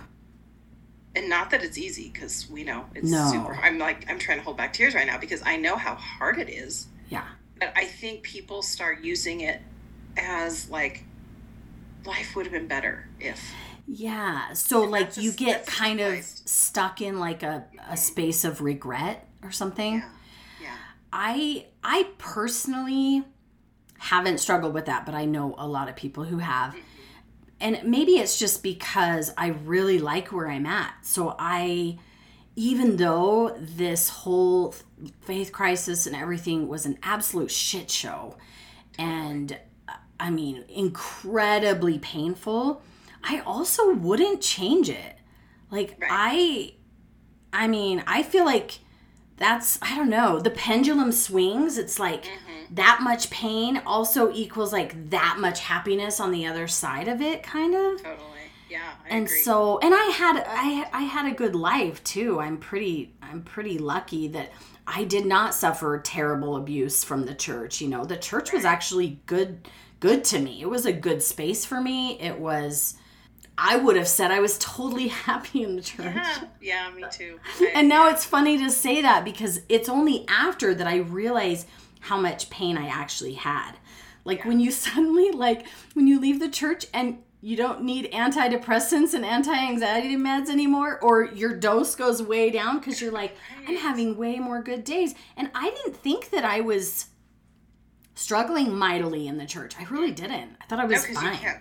[1.16, 3.30] And not that it's easy, because we know it's No.
[3.32, 3.56] super.
[3.56, 6.40] I'm like, I'm trying to hold back tears right now because I know how hard
[6.40, 6.88] it is.
[7.10, 7.24] Yeah.
[7.60, 9.62] But I think people start using it
[10.18, 11.06] as like,
[12.06, 13.42] life would have been better if.
[13.88, 14.52] Yeah.
[14.54, 19.26] So And like you get kind of stuck in like a, a space of regret
[19.42, 19.96] or something.
[19.96, 20.10] Yeah.
[20.62, 20.76] Yeah.
[21.14, 23.24] I I personally
[23.98, 26.76] haven't struggled with that, but I know a lot of people who have.
[27.60, 30.94] And maybe it's just because I really like where I'm at.
[31.06, 32.00] So I
[32.58, 34.74] even though this whole
[35.22, 38.38] faith crisis and everything was an absolute shit show
[38.98, 39.60] and
[40.20, 42.82] I mean incredibly painful,
[43.24, 45.18] I also wouldn't change it.
[45.72, 46.10] Like Right.
[46.12, 46.74] I
[47.52, 48.80] I mean, I feel like
[49.38, 51.78] that's I don't know, the pendulum swings.
[51.78, 52.76] It's like mm-hmm.
[52.76, 57.44] that much pain also equals like that much happiness on the other side of it
[57.44, 58.02] kind of.
[58.02, 58.30] Totally.
[58.70, 58.94] Yeah.
[59.06, 59.40] I And agree.
[59.40, 62.40] so and I had I I had a good life too.
[62.40, 64.52] I'm pretty I'm pretty lucky that
[64.88, 68.06] I did not suffer terrible abuse from the church, you know.
[68.06, 69.68] The church was actually good
[70.00, 70.62] good to me.
[70.62, 72.20] It was a good space for me.
[72.20, 72.96] It was
[73.58, 76.14] I would have said I was totally happy in the church.
[76.16, 76.44] yeah.
[76.62, 77.40] yeah, me too.
[77.60, 81.66] I- And now it's funny to say that because it's only after that I realize
[82.02, 83.74] how much pain I actually had.
[84.26, 89.14] Like when you suddenly like when you leave the church and you don't need antidepressants
[89.14, 93.38] and anti-anxiety meds anymore or your dose goes way down cuz you're like
[93.68, 95.14] I'm having way more good days.
[95.38, 97.06] And I didn't think that I was
[98.16, 99.76] struggling mightily in the church.
[99.80, 100.56] I really didn't.
[100.62, 101.34] I thought I was No, fine.
[101.34, 101.60] you can't.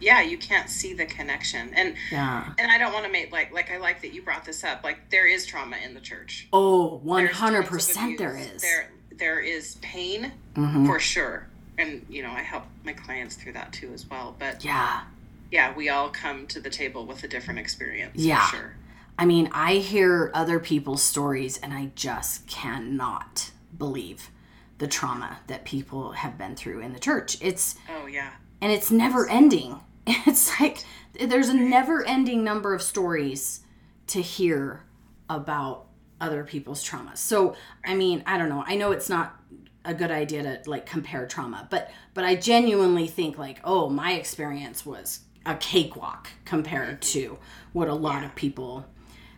[0.00, 2.52] Yeah, you can't see the connection, and Yeah.
[2.58, 4.82] and I don't want to make like like I like that you brought this up.
[4.84, 6.48] Like there is trauma in the church.
[6.52, 8.62] Oh, tons of 100% there is.
[8.62, 10.86] There there is pain Mhm.
[10.86, 11.46] for sure,
[11.78, 14.36] and you know I help my clients through that too as well.
[14.38, 15.02] But Yeah.
[15.50, 18.12] yeah, we all come to the table with a different experience.
[18.16, 18.46] Yeah.
[18.46, 18.76] for sure.
[19.18, 24.30] I mean, I hear other people's stories and I just cannot believe
[24.78, 27.38] the trauma that people have been through in the church.
[27.40, 28.32] It's Oh yeah.
[28.60, 29.80] and it's never ending.
[30.08, 30.84] It's like
[31.20, 33.60] there's a never ending number of stories
[34.08, 34.84] to hear
[35.28, 35.86] about
[36.20, 37.16] other people's trauma.
[37.16, 38.62] So, I mean, I don't know.
[38.66, 39.36] I know it's not
[39.84, 44.12] a good idea to like compare trauma, but but I genuinely think like, oh, my
[44.12, 47.20] experience was a cakewalk compared mm-hmm.
[47.20, 47.38] to
[47.72, 48.84] what a lot of people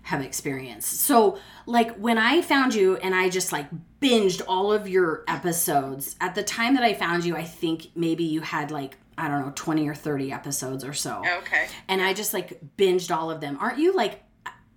[0.08, 1.00] have experienced.
[1.02, 3.66] So, like when I found you and I just like
[4.00, 8.24] binged all of your episodes, at the time that I found you, I think maybe
[8.24, 11.22] you had like I don't know, 20 or 30 episodes or so.
[11.26, 11.66] Oh, okay.
[11.88, 13.58] And I just like binged all of them.
[13.60, 14.22] Aren't you like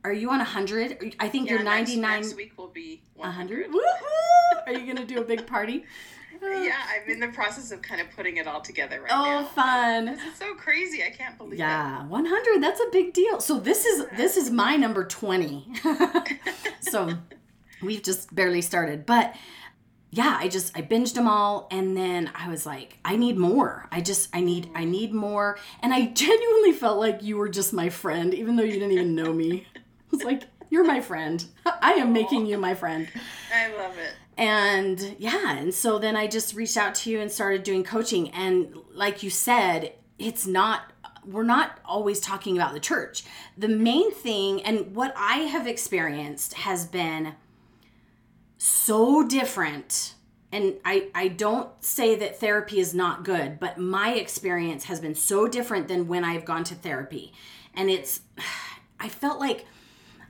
[0.03, 1.15] are you on 100?
[1.19, 3.69] I think Yeah, you're 99 Next, week will be 100.
[3.69, 3.73] 100.
[3.73, 4.61] Woo woo!
[4.65, 5.85] Are you going to do a big party?
[6.41, 9.39] Yeah, I'm in the process of kind of putting it all together right Oh, now.
[9.39, 10.07] Oh, fun.
[10.07, 11.03] It's so crazy.
[11.03, 11.59] I can't believe it.
[11.59, 12.61] Yeah, 100.
[12.61, 13.39] That's a big deal.
[13.39, 15.67] So this is this is my number 20.
[16.81, 17.13] so
[17.81, 19.35] we've just barely started, but
[20.09, 23.87] yeah, I just I binged them all and then I was like, I need more.
[23.91, 24.89] I just I need I mm.
[24.89, 25.57] need more.
[25.81, 29.15] And I genuinely felt like you were just my friend even though you didn't even
[29.15, 29.67] know me.
[29.75, 31.45] I was like, you're my friend.
[31.65, 33.07] I am making you my friend.
[33.53, 34.13] I love it.
[34.37, 38.29] And yeah, and so then I just reached out to you and started doing coaching.
[38.31, 40.93] And like you said, it's not,
[41.25, 43.23] we're not always talking about the church.
[43.57, 47.35] The main thing, and what I have experienced has been
[48.57, 50.15] so different.
[50.51, 55.15] And I, I don't say that therapy is not good, but my experience has been
[55.15, 57.33] so different than when I've gone to therapy.
[57.73, 58.21] And it's,
[58.99, 59.65] I felt like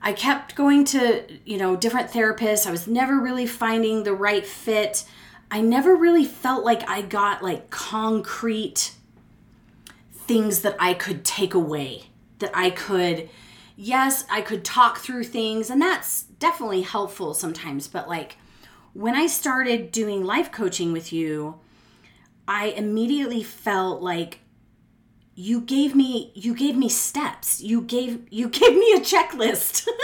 [0.04, 2.66] I kept going to, you know, different therapists.
[2.66, 5.04] I was never really finding the right fit.
[5.50, 8.94] I never really felt like I got like concrete
[10.12, 12.04] things that I could take away,
[12.40, 13.28] that I could,
[13.76, 17.86] yes, I could talk through things, and that's definitely helpful sometimes.
[17.86, 18.38] But like
[18.94, 21.60] when I started doing life coaching with you,
[22.48, 24.40] I immediately felt like
[25.34, 29.86] you gave me you gave me steps you gave you gave me a checklist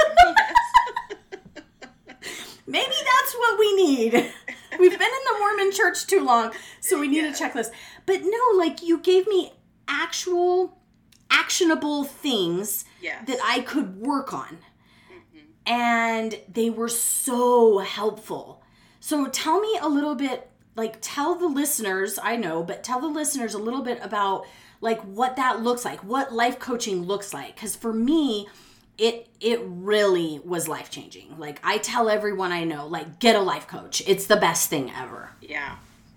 [2.66, 4.12] maybe that's what we need
[4.78, 7.70] we've been in the mormon church too long so we need a checklist
[8.06, 9.52] But no, like you gave me
[9.86, 10.78] actual
[11.30, 13.26] actionable things Yes.
[13.28, 14.58] that I could work on.
[15.12, 15.38] Mm-hmm.
[15.72, 18.60] And they were so helpful.
[18.98, 23.06] So tell me a little bit, like tell the listeners, I know, but tell the
[23.08, 24.46] listeners a little bit about
[24.80, 27.56] like what that looks like, what life coaching looks like.
[27.56, 28.46] Cause for me,
[28.96, 31.38] it it really was life changing.
[31.38, 34.02] Like I tell everyone I know, like get a life coach.
[34.06, 35.30] It's the best thing ever.
[35.40, 35.76] Yeah.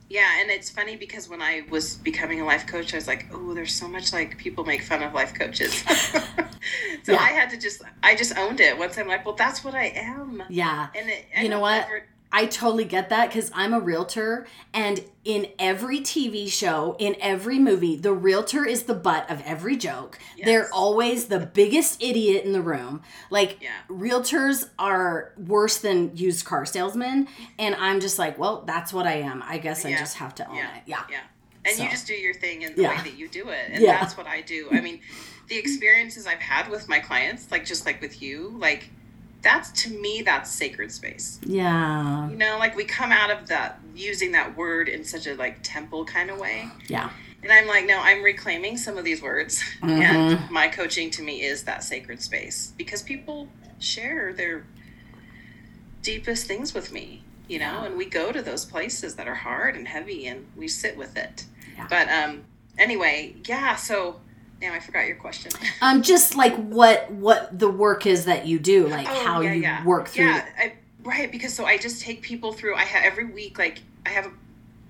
[0.09, 3.27] Yeah, and it's funny because when I was becoming a life coach, I was like,
[3.31, 5.73] "Oh, there's so much like people make fun of life coaches."
[7.03, 7.17] so Yeah.
[7.19, 8.77] I had to just, I just owned it.
[8.77, 10.87] Once I'm like, "Well, that's what I am," Yeah.
[10.97, 11.85] and it, You know what?
[11.85, 17.15] ever- I totally get that because I'm a realtor, and in every TV show, in
[17.19, 20.17] every movie, the realtor is the butt of every joke.
[20.43, 23.01] They're always the biggest idiot in the room.
[23.29, 23.71] Like, Yeah.
[23.89, 27.27] realtors are worse than used car salesmen,
[27.59, 29.43] and I'm just like, well, that's what I am.
[29.45, 29.99] I guess I Yeah.
[29.99, 30.83] just have to own yeah, it.
[30.85, 31.03] Yeah.
[31.09, 31.19] yeah.
[31.65, 33.83] And So- you just do your thing in the way that you do it, and
[33.83, 34.69] that's what I do.
[34.71, 35.01] I mean,
[35.47, 38.89] the experiences I've had with my clients, like just like with you, like
[39.41, 41.39] that's to me that's sacred space.
[41.43, 42.29] Yeah.
[42.29, 45.59] You know, like we come out of that using that word in such a like
[45.63, 46.69] temple kind of way.
[46.87, 47.09] Yeah.
[47.43, 49.63] And I'm like, no, I'm reclaiming some of these words.
[49.81, 49.89] Mhm.
[50.01, 53.47] And my coaching to me is that sacred space because people
[53.79, 54.63] share their
[56.03, 57.85] deepest things with me, you know, Yeah.
[57.85, 61.17] and we go to those places that are hard and heavy and we sit with
[61.17, 61.45] it.
[61.75, 61.87] Yeah.
[61.89, 62.43] But um
[62.77, 64.21] anyway, yeah, so
[64.61, 65.51] now I forgot your question.
[65.81, 69.53] Um, just like what what the work is that you do, like Oh, how yeah,
[69.53, 69.85] you yeah.
[69.85, 70.25] work through.
[70.25, 71.31] Yeah, I, right.
[71.31, 72.75] Because so I just take people through.
[72.75, 73.57] I have every week.
[73.57, 74.31] Like I have a,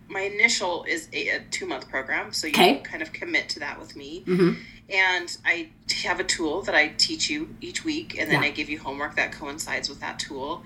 [0.09, 2.77] my initial is a, a two month program, so you Okay.
[2.79, 4.23] kind of commit to that with me.
[4.27, 4.57] Mhm.
[4.89, 5.69] And I
[6.03, 8.49] have a tool that I teach you each week, and then Yeah.
[8.49, 10.63] I give you homework that coincides with that tool.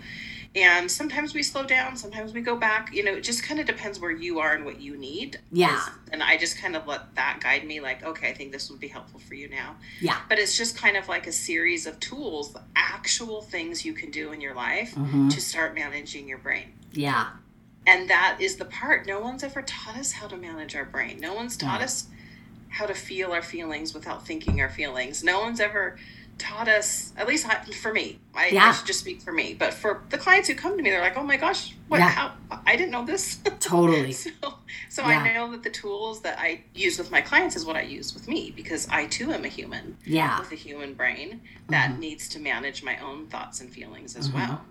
[0.56, 2.94] And sometimes we slow down, sometimes we go back.
[2.94, 5.38] You know, it just kind of depends where you are and what you need.
[5.52, 5.86] Yeah.
[6.14, 7.82] And I just kind of let that guide me.
[7.82, 10.20] Like, okay, I think this would be helpful for you now Yeah.
[10.30, 14.32] but it's just kind of like a series of tools actual things you can do
[14.32, 15.34] in your life Mhm.
[15.34, 17.28] to start managing your brain Yeah.
[17.86, 21.20] and that is the part no one's ever taught us how to manage our brain
[21.20, 21.86] no one's taught Yeah.
[21.86, 22.06] us
[22.70, 25.98] how to feel our feelings without thinking our feelings no one's ever
[26.38, 27.48] taught us at least
[27.82, 30.76] for me I, I should just speak for me but for the clients who come
[30.76, 32.10] to me they're like oh my gosh what Yeah.
[32.10, 32.32] how
[32.66, 34.12] i didn't know this Totally.
[34.12, 34.30] so,
[34.90, 35.20] so Yeah.
[35.22, 38.14] I know that the tools that I use with my clients is what I use
[38.14, 40.40] with me because I too am a human Yeah.
[40.40, 42.00] with a human brain that Mhm.
[42.00, 44.34] needs to manage my own thoughts and feelings as Mhm.
[44.36, 44.66] well.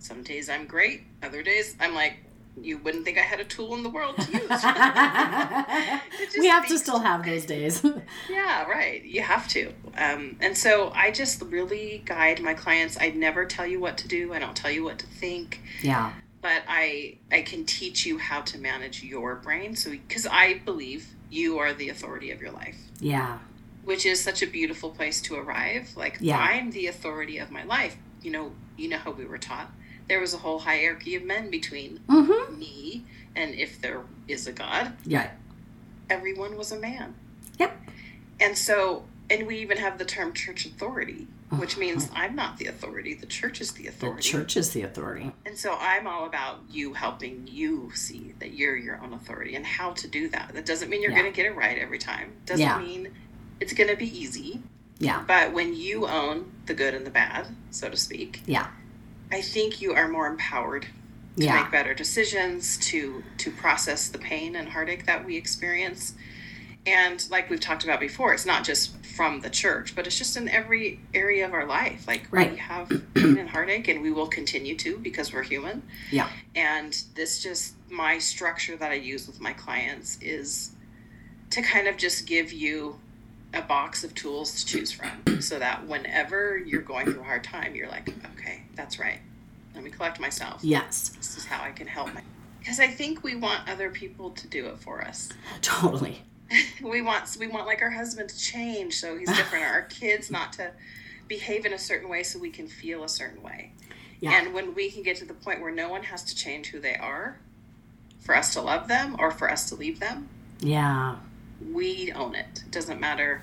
[0.00, 2.16] Some days I'm great, other days I'm like,
[2.60, 4.48] you wouldn't think I had a tool in the world to use.
[6.38, 7.84] we have to still have those days.
[8.30, 9.02] yeah, right.
[9.04, 9.72] You have to.
[9.96, 12.96] Um, and so I just really guide my clients.
[13.00, 14.32] I never tell you what to do.
[14.32, 16.12] I don't tell you what to think yeah.
[16.40, 19.74] but I I can teach you how to manage your brain.
[19.76, 23.38] So because I believe you are the authority of your life, Yeah.
[23.84, 25.90] which is such a beautiful place to arrive.
[25.96, 26.38] Like Yeah.
[26.38, 27.96] I'm the authority of my life.
[28.20, 29.72] You know, you know how we were taught.
[30.08, 32.58] There was a whole hierarchy of men between Mm-hmm.
[32.58, 35.30] me and if there is a God, Yeah.
[36.10, 37.14] everyone was a man.
[37.58, 37.76] Yep.
[38.40, 42.14] And so, and we even have the term church authority, which means Uh-huh.
[42.16, 43.14] I'm not the authority.
[43.14, 44.22] The church is the authority.
[44.22, 45.32] The church is the authority.
[45.46, 49.64] And so I'm all about you helping you see that you're your own authority and
[49.64, 50.52] how to do that.
[50.54, 51.20] That doesn't mean you're Yeah.
[51.20, 52.32] going to get it right every time.
[52.46, 52.78] Doesn't Yeah.
[52.80, 53.12] mean
[53.60, 54.60] it's going to be easy.
[54.98, 55.24] Yeah.
[55.26, 58.68] But when you own the good and the bad, so to speak, Yeah.
[59.32, 60.82] I think you are more empowered
[61.38, 61.62] to Yeah.
[61.62, 66.12] make better decisions, to to process the pain and heartache that we experience.
[66.84, 70.36] And like we've talked about before, it's not just from the church, but it's just
[70.36, 72.06] in every area of our life.
[72.06, 72.52] Like Right.
[72.52, 75.82] we have pain and heartache, and we will continue to because we're human.
[76.10, 76.28] Yeah.
[76.54, 80.70] And this just my structure that I use with my clients is
[81.50, 82.98] to kind of just give you
[83.54, 87.44] a box of tools to choose from so that whenever you're going through a hard
[87.44, 89.18] time, you're like, okay, that's right.
[89.74, 90.62] Let me collect myself.
[90.62, 91.10] Yes.
[91.10, 92.22] This is how I can help my
[92.58, 95.30] because I think we want other people to do it for us.
[95.62, 96.22] Totally.
[96.82, 100.52] we want we want like our husband to change so he's different, our kids not
[100.54, 100.70] to
[101.28, 103.72] behave in a certain way so we can feel a certain way.
[104.20, 104.38] Yeah.
[104.38, 106.78] And when we can get to the point where no one has to change who
[106.78, 107.38] they are
[108.20, 110.28] for us to love them or for us to leave them,
[110.60, 111.16] Yeah.
[111.72, 112.62] We own it.
[112.66, 113.42] It doesn't matter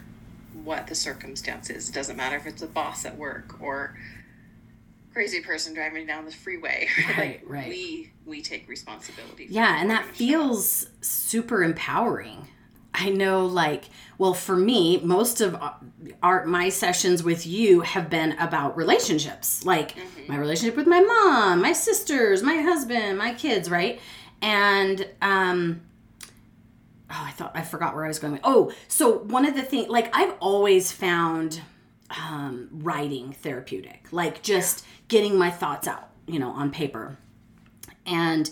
[0.64, 1.90] what the circumstance is.
[1.90, 3.96] It doesn't matter if it's a boss at work or
[5.14, 6.88] crazy person driving down the freeway.
[7.10, 7.70] Right, Like, right.
[7.70, 9.48] We we take responsibility.
[9.48, 12.48] for Yeah, and that show feels super empowering.
[12.94, 13.86] I know, like,
[14.18, 15.56] well, for me, most of
[16.22, 20.32] our my sessions with you have been about relationships, like Mm-hmm.
[20.32, 24.00] my relationship with my mom, my sisters, my husband, my kids, right?
[24.42, 25.82] And um,
[27.10, 28.40] oh, I thought I forgot where I was going.
[28.44, 31.62] Oh, so one of the things, like I've always found
[32.10, 37.18] um, writing therapeutic, like just getting my thoughts out, you know, on paper.
[38.06, 38.50] And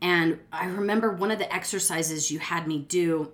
[0.00, 3.32] and I remember one of the exercises you had me do,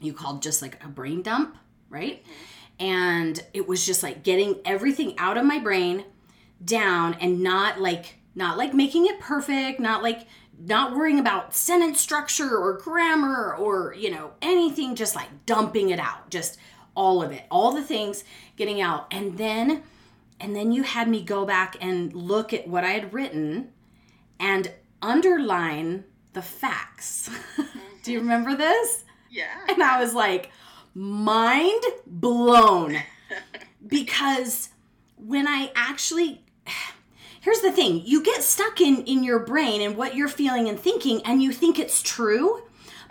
[0.00, 1.56] you called just like a brain dump,
[1.88, 2.24] right?
[2.78, 6.04] And it was just like getting everything out of my brain
[6.64, 10.26] down and not like not like making it perfect, not like
[10.58, 15.98] not worrying about sentence structure or grammar or, you know, anything, just like dumping it
[15.98, 16.58] out, just
[16.94, 18.24] all of it, all the things
[18.56, 19.06] getting out.
[19.10, 19.82] And then,
[20.38, 23.70] and then you had me go back and look at what I had written
[24.38, 27.30] and underline the facts.
[28.02, 29.04] Do you remember this?
[29.30, 29.58] Yeah.
[29.68, 30.50] And I was like,
[30.94, 32.96] mind blown.
[33.86, 34.70] because
[35.16, 36.44] when I actually
[37.42, 40.80] here's the thing you get stuck in in your brain and what you're feeling and
[40.80, 42.62] thinking and you think it's true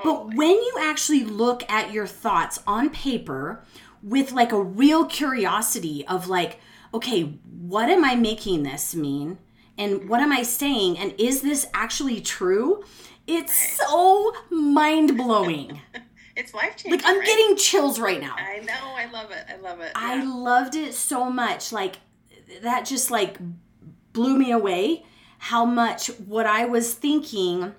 [0.04, 3.64] but oh when you actually look at your thoughts on paper
[4.02, 6.60] with like a real curiosity of like
[6.94, 7.24] okay
[7.62, 9.38] what am i making this mean
[9.78, 12.84] and what am i saying and is this actually true
[13.28, 15.80] it's so mind-blowing
[16.36, 16.92] it's life changing.
[16.92, 17.28] like i'm right?
[17.28, 18.94] getting chills right now I know.
[18.96, 19.46] I love it.
[19.50, 19.92] I love it.
[19.96, 21.72] I loved it so much.
[21.72, 21.98] Like
[22.62, 23.38] that just like
[24.14, 25.06] blew me away
[25.38, 27.74] how much what I was thinking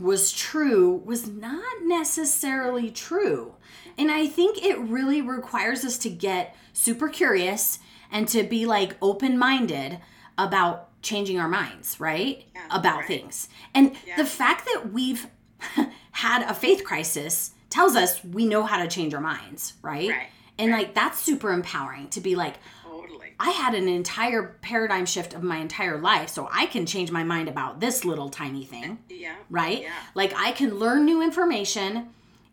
[0.00, 3.54] was true was not necessarily true.
[3.98, 7.78] And I think it really requires us to get super curious
[8.10, 9.98] and to be like open-minded
[10.38, 12.44] about changing our minds, right?
[12.54, 13.06] Yeah, about right.
[13.08, 13.48] things.
[13.74, 14.16] And Yeah.
[14.16, 15.26] the fact that we've
[16.12, 20.10] had a faith crisis tells us we know how to change our minds, right?
[20.10, 20.78] Right, And right.
[20.86, 22.54] like that's super empowering to be like.
[23.38, 27.22] I had an entire paradigm shift of my entire life, so I can change my
[27.22, 29.34] mind about this little tiny thing, Yeah.
[29.50, 29.82] right?
[29.82, 29.92] Yeah.
[30.14, 32.08] Like I can learn new information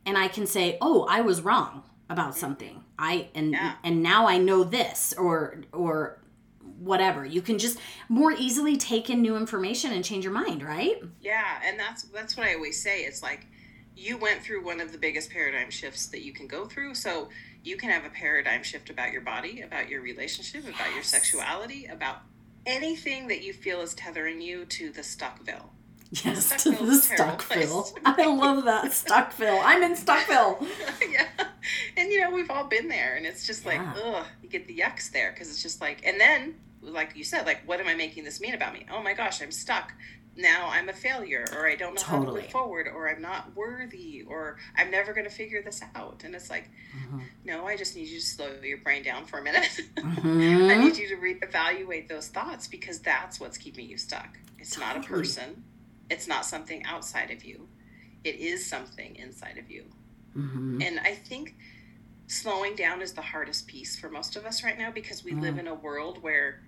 [0.06, 2.40] and I can say, "Oh, I was wrong about mm-hmm.
[2.40, 3.76] something." I and Yeah.
[3.84, 6.20] and now I know this or or
[6.80, 7.26] whatever.
[7.26, 11.02] You can just more easily take in new information and change your mind, right?
[11.22, 13.02] Yeah, and that's that's what I always say.
[13.02, 13.48] It's like
[13.96, 16.96] you went through one of the biggest paradigm shifts that you can go through.
[16.96, 17.30] So
[17.64, 21.08] you can have a paradigm shift about your body, about your relationship, about your Yes.
[21.08, 22.18] sexuality, sexuality, about
[22.66, 25.70] anything that you feel is tethering you to the Stuckville.
[26.12, 27.98] Yes, to the Stuckville.
[28.06, 29.60] I love that Stuckville.
[29.64, 30.66] I'm in Stuckville.
[31.12, 31.28] yeah.
[31.98, 33.94] And you know, we've all been there and it's just like, Yeah.
[34.04, 37.46] ugh, you get the yucks there because it's just like and then like you said,
[37.46, 38.86] like what am I making this mean about me?
[38.92, 39.94] Oh my gosh, I'm stuck.
[40.36, 42.42] Now I'm a failure or I don't know how to Totally.
[42.44, 46.24] move forward or I'm not worthy or I'm never going to figure this out.
[46.26, 47.22] And it's like, Mhm.
[47.44, 49.70] no, I just need you to slow your brain down for a minute.
[49.98, 50.80] I Mhm.
[50.86, 54.38] need you to reevaluate those thoughts because that's what's keeping you stuck.
[54.58, 55.64] It's not a person.
[56.10, 57.68] It's not something outside of you.
[58.24, 59.86] It is something inside of you.
[60.36, 60.84] Mhm.
[60.84, 61.56] And I think
[62.28, 65.56] slowing down is the hardest piece for most of us right now because we live
[65.56, 65.60] Mm.
[65.60, 66.64] in a world where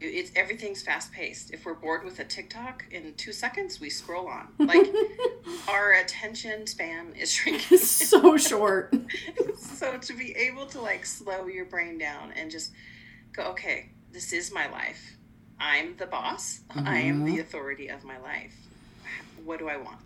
[0.00, 1.52] it's everything's fast paced.
[1.52, 4.48] If we're bored with a TikTok in two seconds, we scroll on.
[4.58, 4.86] Like
[5.68, 7.78] our attention span is shrinking.
[7.78, 8.94] so short.
[9.58, 12.72] so to be able to like slow your brain down and just
[13.32, 15.16] go, okay, this is my life.
[15.58, 16.60] I'm the boss.
[16.74, 17.40] I am the mm-hmm.
[17.40, 18.54] authority of my life.
[19.44, 19.98] What do I want?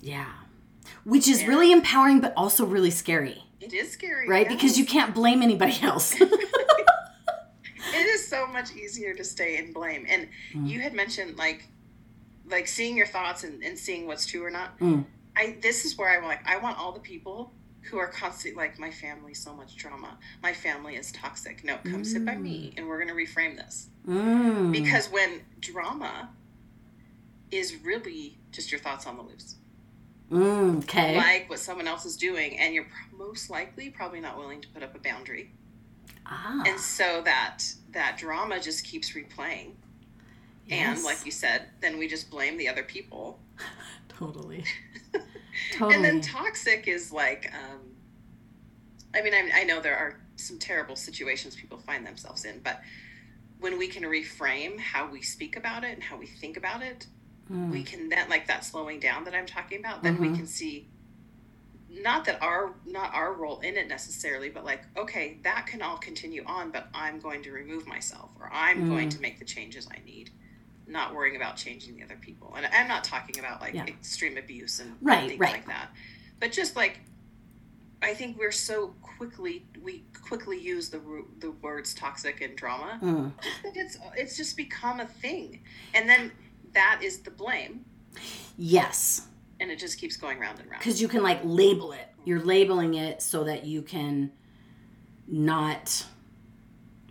[0.00, 0.32] Yeah.
[1.04, 1.48] Which is Yeah.
[1.48, 4.46] really empowering, but also really scary, It is scary, right?
[4.46, 6.14] Because you can't blame anybody else.
[7.94, 10.68] it is so much easier to stay in blame and Mm.
[10.68, 11.68] you had mentioned like
[12.46, 15.04] like seeing your thoughts and, and seeing what's true or not Mm.
[15.36, 17.52] i this is where i'm like i want all the people
[17.90, 22.04] who are constantly like my family so much drama my family is toxic no come
[22.04, 24.72] sit by me and we're going to reframe this Mm.
[24.72, 26.28] because when drama
[27.50, 29.56] is really just your thoughts on the loose
[30.32, 31.16] Mm, okay.
[31.16, 34.82] like what someone else is doing and you're most likely probably not willing to put
[34.82, 35.50] up a boundary
[36.26, 36.62] ah.
[36.66, 37.62] and so that
[37.92, 39.72] that drama just keeps replaying
[40.70, 43.38] and like you said then we just blame the other people
[44.08, 44.64] totally.
[45.72, 45.94] totally.
[45.94, 47.80] and then toxic is like um
[49.14, 52.80] i mean I, I know there are some terrible situations people find themselves in but
[53.60, 57.06] when we can reframe how we speak about it and how we think about it
[57.52, 57.70] Mm.
[57.70, 60.36] we can then like that slowing down that i'm talking about then we Mhm.
[60.36, 60.88] can see
[62.02, 65.96] not that our not our role in it necessarily but like okay that can all
[65.98, 69.12] continue on but i'm going to remove myself or i'm going Mm.
[69.12, 70.30] to make the changes i need
[70.86, 73.86] not worrying about changing the other people and i'm not talking about like Yeah.
[73.86, 75.52] extreme abuse and Right, things right.
[75.52, 75.88] like that
[76.40, 76.98] but just like
[78.02, 81.00] i think we're so quickly we quickly use the
[81.38, 83.32] the words toxic and drama Mm.
[83.62, 85.60] that it's it's just become a thing
[85.94, 86.32] and then
[86.72, 87.84] that is the blame
[88.56, 89.26] Yes,
[89.64, 92.42] and it just keeps going round and round because you can like label it, You're
[92.42, 94.30] labeling it so that you can
[95.26, 96.04] not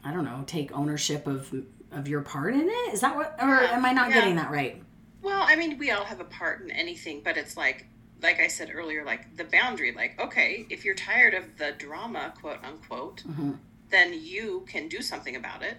[0.05, 1.51] I don't know, take ownership of
[1.91, 2.93] of your part in it.
[2.93, 4.15] Is that what or Yeah, am I not yeah.
[4.15, 4.81] getting that right?
[5.23, 7.87] Well, I mean, we all have a part in anything, but it's like,
[8.21, 9.91] like I said earlier, like the boundary.
[9.93, 13.57] Like, okay, if you're tired of the drama, quote unquote, Mhm.
[13.89, 15.77] then you can do something about it.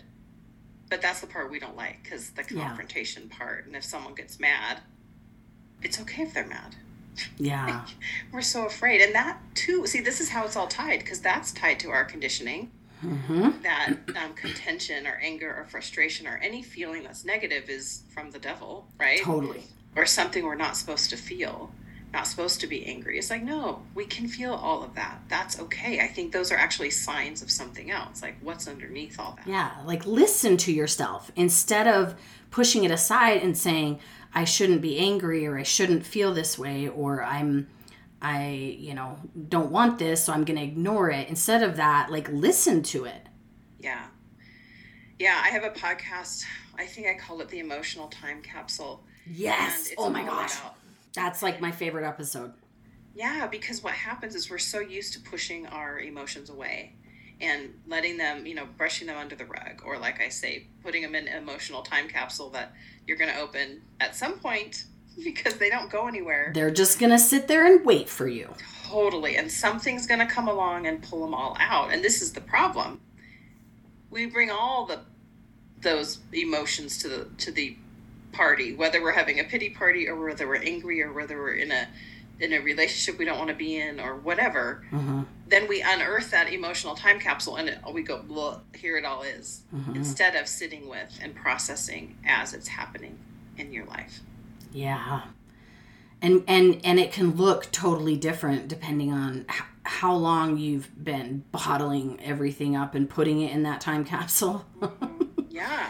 [0.91, 2.67] But that's the part we don't like because the Yeah.
[2.67, 3.67] confrontation part.
[3.67, 4.81] And if someone gets mad,
[5.85, 6.77] it's okay if they're mad.
[7.39, 7.85] Yeah.
[8.33, 9.87] We're so afraid, and that too.
[9.87, 12.71] See, this is how it's all tied because that's tied to our conditioning.
[13.05, 13.63] Mhm.
[13.63, 18.39] That um, contention or anger or frustration or any feeling that's negative is from the
[18.39, 19.21] devil, right?
[19.21, 19.65] Totally.
[19.97, 21.71] or something we're not supposed to feel,
[22.13, 23.17] not supposed to be angry.
[23.19, 25.19] It's like, no, we can feel all of that.
[25.29, 26.01] That's okay.
[26.01, 29.47] I think those are actually signs of something else, like what's underneath all that.
[29.47, 32.15] Yeah, like listen to yourself instead of
[32.51, 34.01] pushing it aside and saying
[34.35, 37.69] I shouldn't be angry or I shouldn't feel this way or I'm
[38.21, 39.19] I, you know,
[39.49, 41.29] don't want this so I'm going to ignore it.
[41.29, 43.29] Instead of that, like listen to it.
[43.79, 44.07] Yeah.
[45.19, 46.45] Yeah, I have a podcast.
[46.79, 49.05] I think I call it the emotional time capsule.
[49.31, 49.93] Yes.
[49.99, 50.59] Oh my gosh.
[50.59, 50.77] about-
[51.15, 52.53] That's like my favorite episode.
[53.15, 56.97] Yeah, because what happens is we're so used to pushing our emotions away
[57.45, 61.03] and letting them, you know, brushing them under the rug, or like I say, putting
[61.03, 62.73] them in an emotional time capsule that
[63.07, 64.85] you're going to open at some point
[65.25, 66.53] because they don't go anywhere.
[66.55, 68.55] They're just going to sit there and wait for you.
[68.89, 69.37] Totally.
[69.37, 71.93] And something's going to come along and pull them all out.
[71.93, 73.01] And this is the problem.
[74.11, 75.01] We bring all the
[75.81, 77.77] those emotions to the to the
[78.33, 81.71] party, whether we're having a pity party or whether we're angry or whether we're in
[81.71, 81.89] a
[82.41, 84.85] in a relationship we don't want to be in or whatever.
[84.91, 89.05] hmm Then we unearth that emotional time capsule and it, we go, Blah, here it
[89.05, 93.19] all is, hmm instead of sitting with and processing as it's happening
[93.57, 94.21] in your life.
[94.73, 95.23] Yeah.
[96.23, 101.45] And and and it can look totally different depending on h- how long you've been
[101.53, 104.65] bottling everything up and putting it in that time capsule.
[105.51, 105.87] Yeah.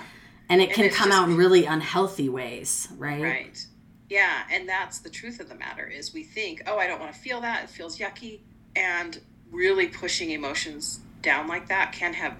[0.50, 3.22] and it And can come just- out in really unhealthy ways, right?
[3.22, 3.66] Right.
[4.14, 7.12] Yeah, and that's the truth of the matter is we think, "Oh, I don't want
[7.12, 7.64] to feel that.
[7.64, 8.38] It feels yucky."
[8.76, 12.36] And really pushing emotions down like that can have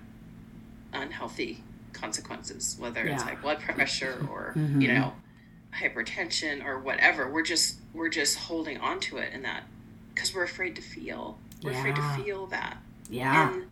[0.93, 3.31] unhealthy consequences, whether it's Yeah.
[3.31, 4.83] high blood pressure or, Mhm.
[4.83, 5.15] you know,
[5.73, 7.29] hypertension or whatever.
[7.29, 9.65] We're just we're just holding on to it in that
[10.15, 11.39] cuz we're afraid to feel.
[11.63, 12.77] We're afraid to feel that.
[13.09, 13.51] Yeah.
[13.51, 13.71] And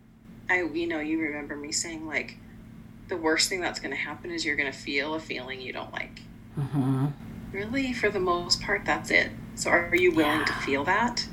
[0.50, 2.36] I you know, you remember me saying like
[3.08, 5.72] the worst thing that's going to happen is you're going to feel a feeling you
[5.72, 6.20] don't like
[6.54, 7.06] hmm
[7.52, 9.30] really for the most part that's it.
[9.54, 11.26] So are you willing to feel that?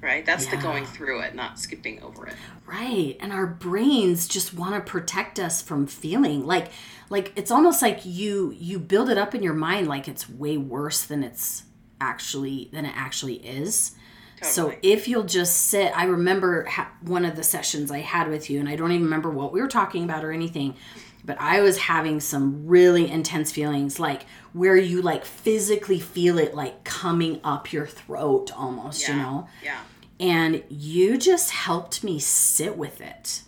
[0.00, 0.24] Right?
[0.24, 2.34] That's the going through it not skipping over it.
[2.66, 3.18] Right.
[3.20, 6.46] And our brains just want to protect us from feeling.
[6.46, 6.70] Like
[7.10, 10.56] like it's almost like you you build it up in your mind like it's way
[10.56, 11.64] worse than it's
[12.00, 13.92] actually than it actually is.
[14.40, 14.52] Totally.
[14.52, 18.48] So if you'll just sit, I remember ha- one of the sessions I had with
[18.48, 20.76] you, and I don't even remember what we were talking about or anything,
[21.24, 26.54] but I was having some really intense feelings, like where you like physically feel it
[26.54, 29.48] like coming up your throat almost, you know?
[29.62, 29.80] yeah
[30.18, 33.42] And you just helped me sit with it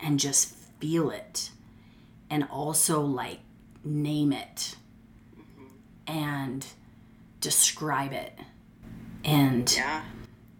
[0.00, 1.50] and just feel it
[2.28, 3.40] and also like
[3.84, 4.76] name it
[5.36, 5.66] mm-hmm.
[6.06, 6.66] and
[7.40, 8.38] describe it.
[9.24, 10.02] And yeah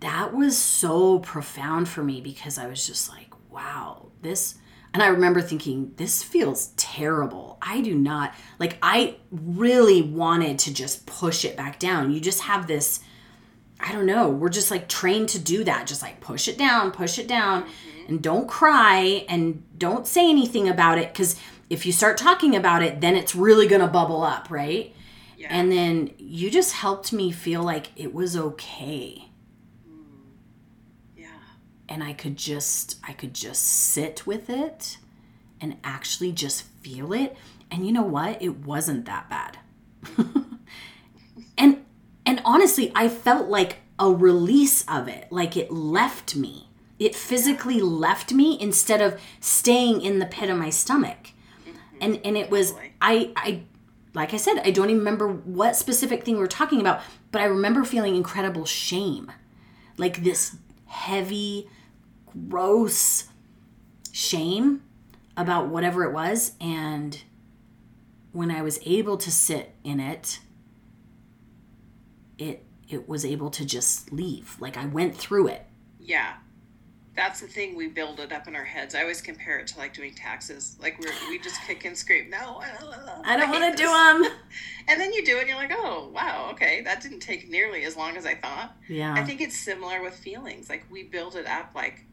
[0.03, 4.57] that was so profound for me because I was just like, wow, this.
[4.95, 7.59] And I remember thinking, this feels terrible.
[7.62, 12.12] I do not, like, I really wanted to just push it back down.
[12.12, 13.01] You just have this,
[13.80, 15.86] I don't know, we're just like trained to do that.
[15.86, 18.09] Just like push it down, push it down, mm-hmm.
[18.09, 21.12] and don't cry and don't say anything about it.
[21.12, 21.36] Because
[21.70, 24.95] if you start talking about it, then it's really to bubble up, right?
[25.38, 29.28] yeah And then you just helped me feel like it was okay
[31.89, 34.99] and I could just I could just sit with it
[35.61, 37.37] and actually just feel it.
[37.70, 38.43] And you know what?
[38.43, 39.59] It wasn't that bad.
[41.59, 41.85] and
[42.26, 46.68] and honestly, I felt like a release of it, like it left me.
[46.99, 51.30] It physically left me instead of staying in the pit of my stomach.
[51.61, 51.97] Mm-hmm.
[52.01, 53.62] And and it was I I
[54.14, 57.41] like I said, I don't even remember what specific thing we are talking about, but
[57.41, 59.33] I remember feeling incredible shame.
[59.97, 60.57] Like this
[60.93, 61.68] heavy,
[62.49, 63.24] gross
[64.12, 64.82] shame
[65.36, 66.53] about whatever it was.
[66.61, 67.22] And
[68.32, 70.38] when I was able to sit in it,
[72.38, 74.57] it it was able to just leave.
[74.61, 75.66] Like I went through it.
[75.99, 76.34] yeah
[77.15, 78.95] that's the thing we build it up in our heads.
[78.95, 80.77] I always compare it to like doing taxes.
[80.81, 82.31] Like we we just kick and scream.
[82.31, 82.63] No,
[83.25, 84.33] I don't want to do them.
[84.89, 87.85] And then you do it, and you're like, oh wow, okay, that didn't take nearly
[87.85, 88.75] as long as I thought.
[88.89, 89.15] Yeah.
[89.15, 90.69] I think it's similar with feelings.
[90.69, 92.05] Like we build it up, like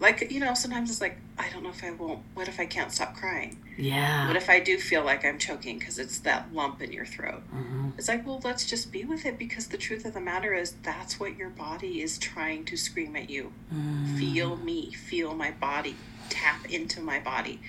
[0.00, 2.66] like you know sometimes it's like i don't know if i won't what if i
[2.66, 3.58] can't stop crying?
[3.76, 4.26] Yeah.
[4.26, 7.42] What if i do feel like i'm choking because it's that lump in your throat?
[7.54, 7.90] Mm-hmm.
[7.98, 10.74] it's like well let's just be with it because the truth of the matter is
[10.82, 13.52] that's what your body is trying to scream at you.
[13.72, 14.18] Mm.
[14.18, 15.96] feel me feel my body
[16.30, 17.60] tap into my body.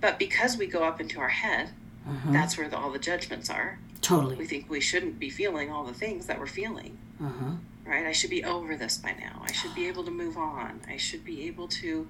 [0.00, 1.70] But because we go up into our head
[2.06, 2.32] mm-hmm.
[2.32, 3.78] that's where the, all the judgments are.
[4.00, 4.36] Totally.
[4.36, 6.98] We think we shouldn't be feeling all the things that we're feeling.
[7.20, 7.54] Mm-hmm
[7.88, 8.06] right?
[8.06, 9.42] I should be over this by now.
[9.42, 10.80] I should be able to move on.
[10.88, 12.06] I should be able to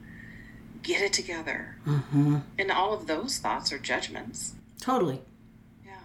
[0.82, 1.76] get it together.
[1.86, 2.38] Mm-hmm.
[2.58, 4.54] And all of those thoughts are judgments.
[4.80, 5.20] Totally.
[5.86, 6.00] Yeah.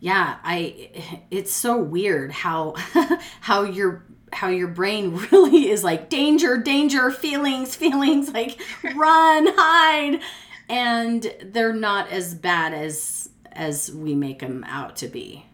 [0.00, 1.18] Yeah, I.
[1.30, 2.74] It's so weird how
[3.40, 8.60] how your how your brain really is like danger, danger, feelings, feelings, like
[8.94, 10.20] run, hide,
[10.68, 15.44] and they're not as bad as as we make them out to be.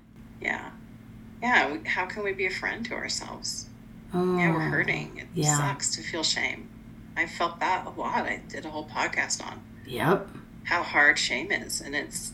[0.40, 0.70] Yeah
[1.46, 3.66] yeah, we, how can we be a friend to ourselves?
[4.12, 5.18] Oh, yeah, we're hurting.
[5.18, 5.56] It yeah.
[5.56, 6.68] sucks to feel shame.
[7.16, 8.24] I felt that a lot.
[8.26, 10.28] I did a whole podcast on Yep.
[10.64, 12.32] how hard shame is, and it's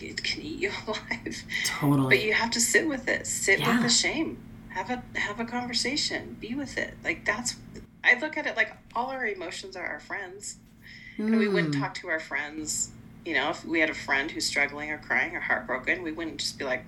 [0.00, 1.42] it can eat you alive.
[1.66, 2.16] Totally.
[2.16, 3.26] But you have to sit with it.
[3.26, 3.74] Sit Yeah.
[3.74, 4.38] with the shame.
[4.70, 6.36] Have a have a conversation.
[6.40, 6.94] Be with it.
[7.04, 7.56] Like that's.
[8.04, 10.56] I look at it like all our emotions are our friends,
[11.16, 11.80] and we wouldn't Mm.
[11.80, 12.90] talk to our friends.
[13.24, 16.38] You know, if we had a friend who's struggling or crying or heartbroken, we wouldn't
[16.38, 16.84] just be like,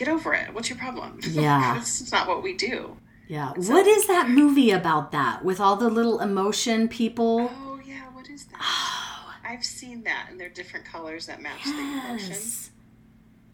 [0.00, 0.52] "Get over it.
[0.54, 1.74] What's your problem?" Yeah.
[1.74, 2.96] that's not what we do.
[3.28, 3.52] Yeah.
[3.60, 7.50] So- what is that movie about that with all the little emotion people?
[7.54, 8.60] Oh yeah, what is that?
[8.60, 12.30] Oh, I've seen that, and they're different colors that match the emotion.
[12.30, 12.70] yes.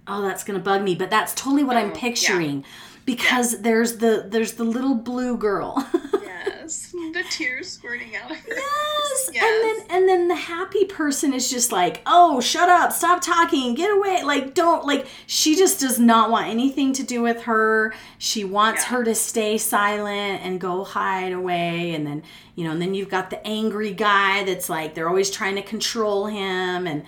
[0.08, 2.00] Oh, that's gonna bug me, but that's totally what Oh, I'm yeah.
[2.00, 2.64] picturing.
[3.04, 5.72] Because there's the there's the little blue girl.
[7.12, 8.48] The tears squirting out of her.
[8.48, 9.30] Yes.
[9.32, 9.44] Yes.
[9.44, 12.92] And then and then the happy person is just like, "Oh, shut up.
[12.92, 13.74] Stop talking.
[13.74, 17.94] Get away." Like don't like she just does not want anything to do with her.
[18.18, 18.88] She wants Yeah.
[18.96, 22.22] her to stay silent and go hide away and then,
[22.54, 25.62] you know, and then you've got the angry guy that's like they're always trying to
[25.62, 27.04] control him and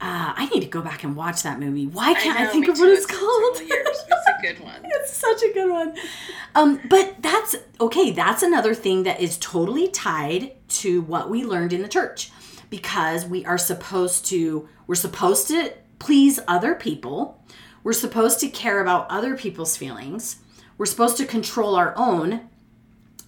[0.00, 1.86] uh, I need to go back and watch that movie.
[1.86, 3.60] Why can't I, know, think of what it's, it's called?
[4.42, 4.80] several years.
[4.82, 4.90] It's a good one.
[5.00, 5.94] It's such a good one.
[6.54, 8.10] Um, but that's okay.
[8.10, 12.30] That's another thing that is totally tied to what we learned in the church
[12.70, 17.42] because we are supposed to, we're supposed to please other people.
[17.82, 20.36] We're supposed to care about other people's feelings.
[20.76, 22.48] We're supposed to control our own.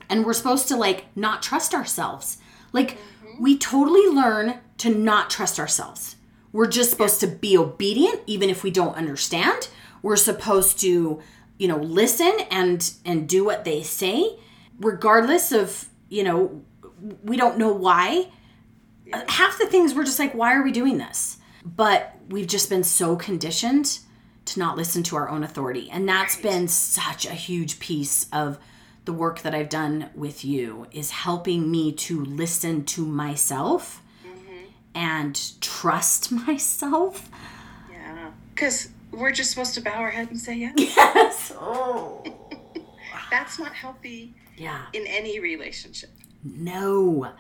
[0.09, 2.39] And we're supposed to like not trust ourselves.
[2.73, 2.99] Like
[3.39, 6.17] we totally learn to not trust ourselves.
[6.53, 9.69] We're just supposed to be obedient even if we don't understand.
[10.03, 11.21] We're supposed to,
[11.59, 14.37] you know, listen and and do what they say
[14.79, 16.63] regardless of, you know,
[17.23, 18.29] we don't know why.
[19.29, 21.39] Half the things we're just like why are we doing this?
[21.65, 24.01] But we've just been so conditioned
[24.47, 25.91] to not listen to our own authority.
[25.91, 26.45] And that's Right.
[26.45, 28.59] been such a huge piece of
[29.05, 34.67] the work that I've done with you is helping me to listen to myself mm-hmm.
[34.95, 37.29] and trust myself.
[37.91, 40.75] Yeah, because we're just supposed to bow our head and say yes.
[40.79, 41.53] Yes.
[41.59, 42.23] Oh.
[43.31, 44.87] That's not healthy yeah.
[44.93, 46.11] in any relationship.
[46.43, 47.33] No.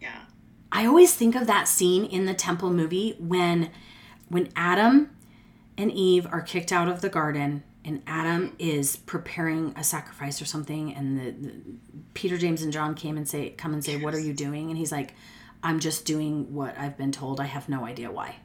[0.00, 0.22] Yeah.
[0.70, 3.70] I always think of that scene in the temple movie when
[4.28, 5.10] when Adam
[5.78, 10.46] and Eve are kicked out of the garden and Adam is preparing a sacrifice or
[10.46, 11.54] something and the, the
[12.14, 14.78] Peter James and John came and say come and say what are you doing and
[14.78, 15.14] he's like
[15.62, 18.36] I'm just doing what I've been told I have no idea why.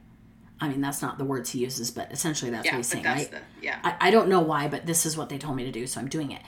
[0.61, 3.03] I mean that's not the words he uses but essentially that's Yeah, what he's saying
[3.03, 3.79] that's right the yeah.
[3.83, 5.99] I, I don't know why, but this is what they told me to do, so
[5.99, 6.41] I'm doing it.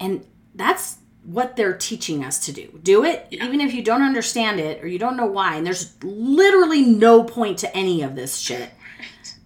[0.00, 2.80] And that's what they're teaching us to do.
[2.82, 5.56] Do it, even if you don't understand it or you don't know why.
[5.56, 8.70] And there's literally no point to any of this shit.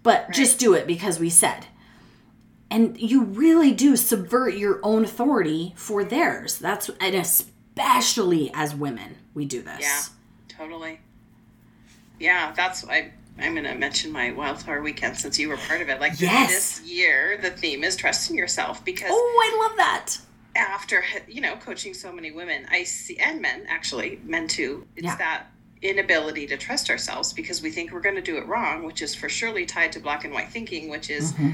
[0.04, 1.66] But just do it because we said.
[2.68, 6.58] And you really do subvert your own authority for theirs.
[6.58, 9.80] That's and especially as women, we do this.
[9.80, 10.02] Yeah,
[10.48, 10.98] totally.
[12.18, 13.12] Yeah, that's I.
[13.38, 16.00] I'm going to mention my wildflower weekend since you were part of it.
[16.00, 16.78] Like Yes.
[16.78, 20.16] this year, the theme is trusting yourself because Oh, I love that.
[20.54, 24.86] after you know coaching so many women, I see and men actually, men too.
[24.96, 25.16] It's Yeah.
[25.16, 25.46] that
[25.80, 29.14] inability to trust ourselves because we think we're going to do it wrong, which is
[29.14, 31.50] for surely tied to black and white thinking, which is Mm-hmm.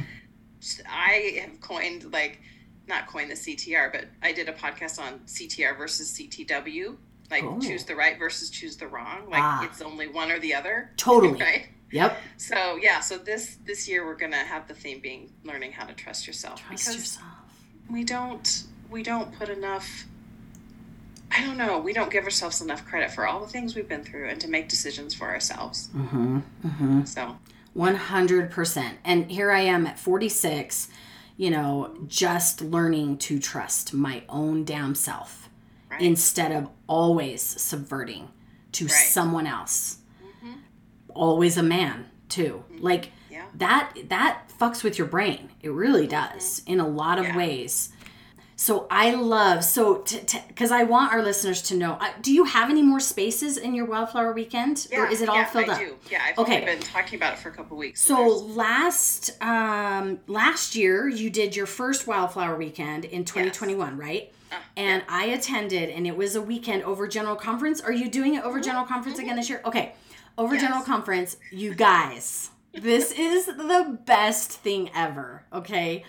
[0.90, 2.40] I have coined like
[2.88, 6.96] not coined the CTR, but I did a podcast on CTR versus CTW.
[7.30, 7.58] Like Oh.
[7.60, 9.28] choose the right versus choose the wrong.
[9.30, 9.64] Like Ah.
[9.64, 10.90] it's only one or the other.
[10.96, 11.40] Totally.
[11.40, 11.66] right.
[11.90, 12.18] Yep.
[12.36, 15.94] So yeah, so this this year we're gonna have the theme being learning how to
[15.94, 17.26] trust yourself Trust because yourself.
[17.90, 20.04] we don't we don't put enough
[21.30, 21.78] I don't know.
[21.78, 24.48] We don't give ourselves enough credit for all the things we've been through and to
[24.48, 25.90] make decisions for ourselves.
[25.94, 26.38] Mm-hmm.
[26.64, 27.04] Mm-hmm.
[27.04, 27.36] So
[27.76, 28.92] 100%.
[29.04, 30.88] And here I am at 46,
[31.36, 35.47] you know, just learning to trust my own damn self
[35.98, 36.06] right.
[36.06, 38.28] instead of always subverting
[38.72, 38.92] to Right.
[38.92, 39.98] someone else.
[40.42, 40.54] Mhm.
[41.14, 42.64] Always a man, too.
[42.78, 43.44] Like Yeah.
[43.54, 45.50] that that fucks with your brain.
[45.62, 47.36] It really does in a lot of Yeah.
[47.36, 47.90] ways.
[48.60, 50.02] So I love so
[50.48, 51.96] because I want our listeners to know.
[52.00, 55.36] I, do you have any more spaces in your Wildflower Weekend, or is it all
[55.36, 55.78] yeah, filled I up?
[55.78, 55.96] do.
[56.10, 56.54] Yeah, I've Okay.
[56.62, 58.02] only been talking about it for a couple weeks.
[58.02, 64.32] So there's- last um last year you did your first Wildflower Weekend in 2021, right?
[64.50, 67.80] Uh, And I attended, and it was a weekend over General Conference.
[67.80, 69.60] Are you doing it over General Conference again this year?
[69.64, 69.92] Okay,
[70.36, 70.64] over Yes.
[70.64, 75.44] General Conference, you guys, this is the best thing ever.
[75.52, 76.04] Okay,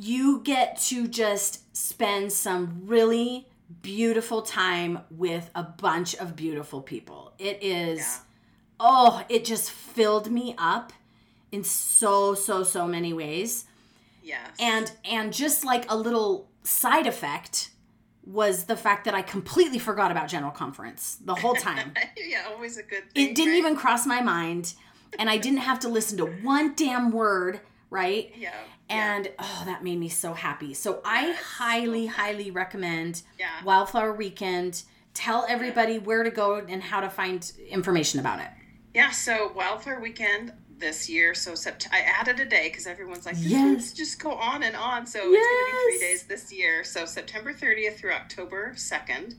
[0.00, 3.48] you get to just spend some really
[3.82, 7.32] beautiful time with a bunch of beautiful people.
[7.38, 8.16] It is Yeah.
[8.80, 10.92] oh, it just filled me up
[11.50, 13.64] in so so so many ways.
[14.22, 14.50] yes.
[14.60, 17.70] And and just like a little side effect
[18.24, 21.94] was the fact that I completely forgot about general conference the whole time.
[22.16, 23.30] yeah, always a good thing.
[23.30, 23.58] it didn't right?
[23.58, 24.74] even cross my mind
[25.18, 28.32] and I didn't have to listen to one damn word, right?
[28.38, 28.52] Yeah.
[28.90, 30.72] And oh, that made me so happy.
[30.74, 33.62] So I highly, highly recommend yeah.
[33.64, 34.82] Wildflower Weekend.
[35.14, 38.48] Tell everybody where to go and how to find information about it.
[38.94, 41.34] Yeah, so Wildflower Weekend this year.
[41.34, 43.50] So sept- I added a day because everyone's like, Yes.
[43.50, 45.06] yes, just go on and on.
[45.06, 46.84] So it's going to be three days this year.
[46.84, 49.34] So September 30th through October 2nd,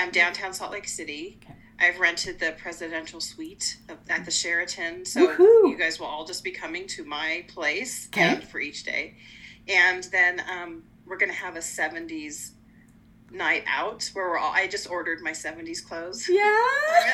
[0.00, 1.40] um, downtown Salt Lake City.
[1.42, 1.54] Okay.
[1.80, 5.04] I've rented the presidential suite of- at the Sheraton.
[5.04, 5.70] So Woohoo.
[5.70, 8.28] you guys will all just be coming to my place Okay.
[8.34, 9.14] um, for each day.
[9.68, 12.50] And then um, we're going to have a 70s
[13.32, 16.28] night out where we're all, I just ordered my 70s clothes.
[16.28, 16.42] Yeah.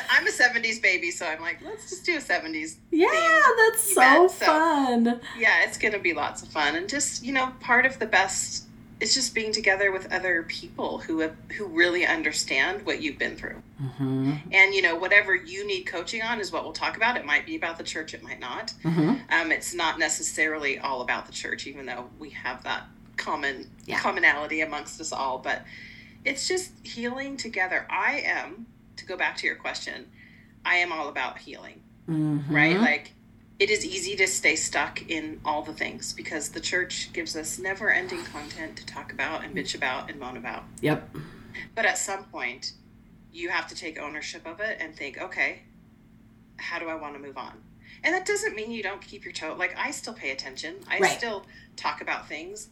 [0.09, 2.77] I'm a 70s baby, so I'm like, let's just do a 70s.
[2.91, 3.07] Yeah,
[3.57, 5.21] that's so fun.
[5.37, 6.75] Yeah, it's going to be lots of fun.
[6.75, 8.66] And just, you know, part of the best
[8.99, 13.35] is just being together with other people who have, who really understand what you've been
[13.35, 13.61] through.
[13.81, 14.33] Mm-hmm.
[14.51, 17.15] And, you know, whatever you need coaching on is what we'll talk about.
[17.15, 18.73] It might be about the church, it might not.
[18.83, 19.15] Mm-hmm.
[19.29, 22.83] Um, it's not necessarily all about the church, even though we have that
[23.17, 23.99] common Yeah.
[23.99, 25.37] commonality amongst us all.
[25.37, 25.63] But
[26.25, 27.85] it's just healing together.
[27.89, 30.07] I am, to go back to your question,
[30.65, 32.53] I am all about healing, Mm-hmm.
[32.55, 32.79] right?
[32.79, 33.11] Like
[33.59, 37.57] it is easy to stay stuck in all the things because the church gives us
[37.57, 40.63] never ending content to talk about and bitch about and moan about.
[40.81, 41.15] Yep.
[41.73, 42.73] But at some point,
[43.31, 45.63] you have to take ownership of it and think, okay,
[46.57, 47.53] how do I want to move on?
[48.03, 49.55] And that doesn't mean you don't keep your toe.
[49.57, 50.75] Like I still pay attention.
[50.87, 51.17] I Right.
[51.17, 51.45] still
[51.75, 52.69] talk about things,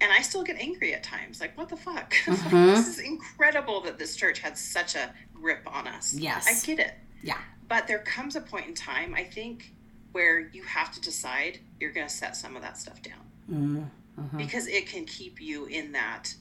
[0.00, 1.40] and I still get angry at times.
[1.40, 2.12] Like, what the fuck?
[2.24, 2.74] Mhm.
[2.74, 6.12] this is incredible that this church had such a grip on us.
[6.12, 6.46] Yes.
[6.48, 6.94] I get it.
[7.22, 7.38] Yeah.
[7.68, 9.72] But there comes a point in time, I think,
[10.14, 13.18] where you have to decide you're going to set some of that stuff down
[13.52, 14.38] Mm-hmm.
[14.38, 16.32] because it can keep you in that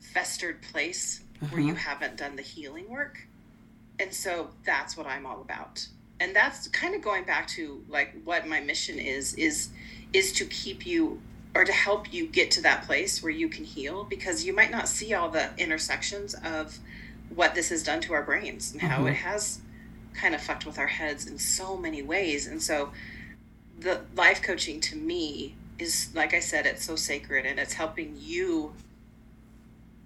[0.00, 1.68] festered place where Mhm.
[1.68, 3.26] you haven't done the healing work.
[3.98, 5.86] And so that's what I'm all about.
[6.20, 9.68] And that's kind of going back to like what my mission is is
[10.12, 11.22] is to keep you
[11.54, 14.70] or to help you get to that place where you can heal because you might
[14.72, 16.78] not see all the intersections of
[17.34, 19.60] what this has done to our brains and how it has
[20.14, 22.46] kind of fucked with our heads in so many ways.
[22.46, 22.92] And so
[23.78, 28.16] the life coaching to me is like I said, it's so sacred and it's helping
[28.18, 28.72] you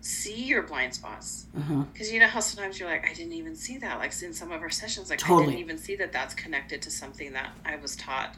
[0.00, 1.46] see your blind spots.
[1.56, 1.82] Mm-hmm.
[1.82, 3.98] Because you know how sometimes you're like, I didn't even see that.
[3.98, 6.90] Like in some of our sessions, like I didn't even see that that's connected to
[6.90, 8.34] something that I was taught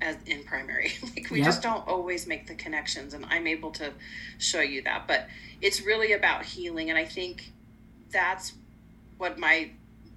[0.00, 0.92] as in primary.
[1.16, 1.46] like we Yep.
[1.46, 3.92] just don't always make the connections, and I'm able to
[4.38, 5.06] show you that.
[5.06, 5.28] But
[5.60, 7.52] it's really about healing, and I think
[8.10, 8.52] that's
[9.18, 9.70] what my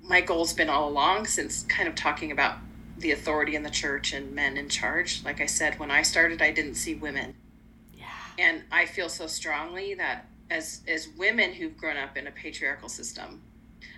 [0.03, 2.57] my goal's been all along since kind of talking about
[2.97, 5.23] the authority in the church and men in charge.
[5.23, 7.35] Like I said, when I started, I didn't see women
[7.93, 8.05] Yeah.
[8.37, 12.89] and I feel so strongly that as as women who've grown up in a patriarchal
[12.89, 13.41] system,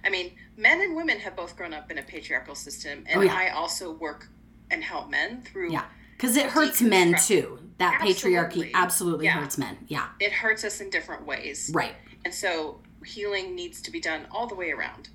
[0.03, 3.21] I mean, men and women have both grown up in a patriarchal system, and Oh,
[3.23, 3.33] yeah.
[3.33, 4.27] I also work
[4.69, 5.71] and help men through.
[5.71, 5.85] Yeah.
[6.17, 7.57] Because it hurts men too.
[7.79, 8.71] That patriarchy Absolutely.
[8.75, 9.39] absolutely Yeah.
[9.39, 9.77] hurts men.
[9.87, 10.09] Yeah.
[10.19, 11.95] It hurts us in different ways, Right.
[12.25, 15.09] and so healing needs to be done all the way around.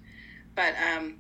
[0.57, 1.18] But um,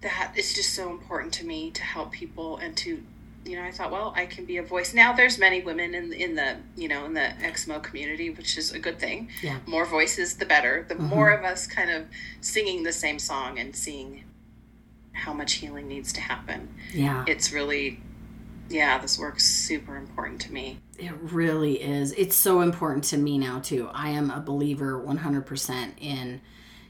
[0.00, 3.00] that is just so important to me to help people and to
[3.44, 4.92] you know, I thought, well, I can be a voice.
[4.92, 8.72] Now there's many women in in the you know in the XMO community, which is
[8.72, 9.30] a good thing.
[9.42, 9.58] Yeah.
[9.66, 10.84] More voices, the better.
[10.88, 11.08] The Mhm.
[11.08, 12.06] more of us kind of
[12.40, 14.24] singing the same song and seeing
[15.12, 16.68] how much healing needs to happen.
[16.92, 17.24] Yeah.
[17.26, 18.00] It's really,
[18.68, 20.78] yeah, this work's super important to me.
[20.98, 22.12] It really is.
[22.12, 23.88] It's so important to me now too.
[23.94, 26.40] I am a believer 100% in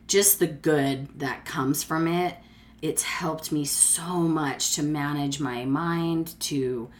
[0.08, 2.34] just the good that comes from it.
[2.82, 6.90] It's helped me so much to manage my mind, to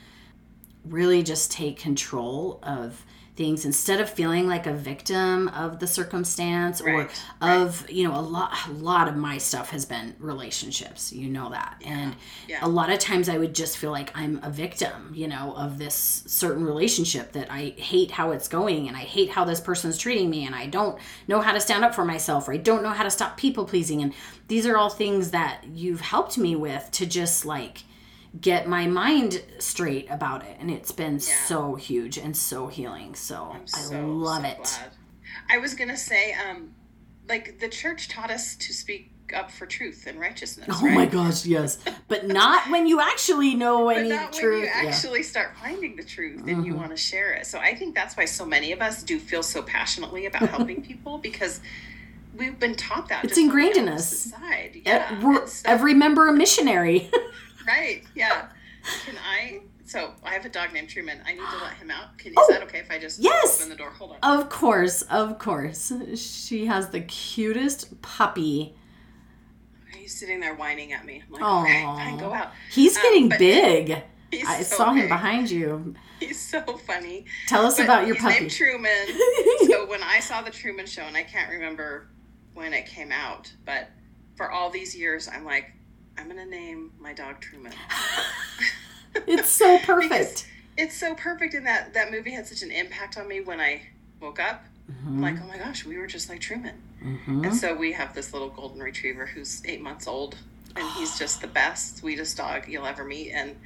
[0.84, 3.04] really just take control of
[3.38, 8.18] things instead of feeling like a victim of the circumstance or Right, of you know
[8.18, 11.80] a lot a lot of my stuff has been relationships you know that.
[11.84, 12.16] And
[12.48, 12.58] yeah.
[12.60, 15.78] a lot of times i would just feel like i'm a victim you know of
[15.78, 19.96] this certain relationship that i hate how it's going and i hate how this person's
[19.96, 22.82] treating me and i don't know how to stand up for myself or i don't
[22.82, 24.02] know how to stop people pleasing.
[24.02, 24.12] And
[24.48, 27.84] these are all things that you've helped me with to just like
[28.40, 33.56] get my mind straight about it and it's been so huge and so healing so,
[33.92, 34.90] i love so it glad.
[35.50, 36.74] I was gonna say, um,
[37.28, 40.68] like the church taught us to speak up for truth and righteousness.
[40.70, 40.94] oh right?
[40.94, 44.72] my gosh yes but not when you actually know But any when truth you Yeah.
[44.80, 44.88] Mm-hmm.
[44.88, 47.46] actually start finding the truth and you want to share it.
[47.46, 50.82] So I think that's why so many of us do feel so passionately about helping
[50.82, 51.60] people because
[52.36, 53.24] we've been taught that.
[53.24, 54.08] It's just on the ingrained in us.
[54.30, 54.72] Side.
[54.76, 55.44] E- Yeah.
[55.46, 57.10] so- every member a missionary
[57.68, 58.02] right.
[58.14, 58.48] Yeah.
[59.04, 59.60] Can I?
[59.84, 61.20] So I have a dog named Truman.
[61.26, 62.18] I need to let him out.
[62.18, 63.58] Can, is Oh, that okay if I just yes.
[63.58, 63.90] open the door?
[63.90, 64.38] Hold on.
[64.40, 65.92] Of course, of course.
[66.16, 68.74] She has the cutest puppy.
[69.94, 71.22] He's sitting there whining at me.
[71.26, 71.96] I'm like, okay, Aw.
[71.96, 72.50] fine, go out.
[72.70, 74.02] He's Um, getting big.
[74.30, 75.94] He's I so saw him behind you.
[76.20, 77.24] He's so funny.
[77.46, 78.40] Tell us But about your he's puppy.
[78.40, 79.06] named Truman.
[79.70, 82.08] so when I saw the Truman Show, and I can't remember
[82.52, 83.88] when it came out, but
[84.36, 85.72] for all these years, I'm like,
[86.18, 87.72] I'm gonna name my dog Truman.
[89.26, 90.48] it's so perfect.
[90.76, 93.82] it's so perfect, and that that movie had such an impact on me when I
[94.20, 94.64] woke up.
[95.06, 96.74] I'm like, oh my gosh, we were just like Truman.
[97.04, 97.44] Mhm.
[97.46, 100.36] And so we have this little golden retriever who's eight months old,
[100.74, 103.30] and he's just the best, sweetest dog you'll ever meet.
[103.32, 103.56] And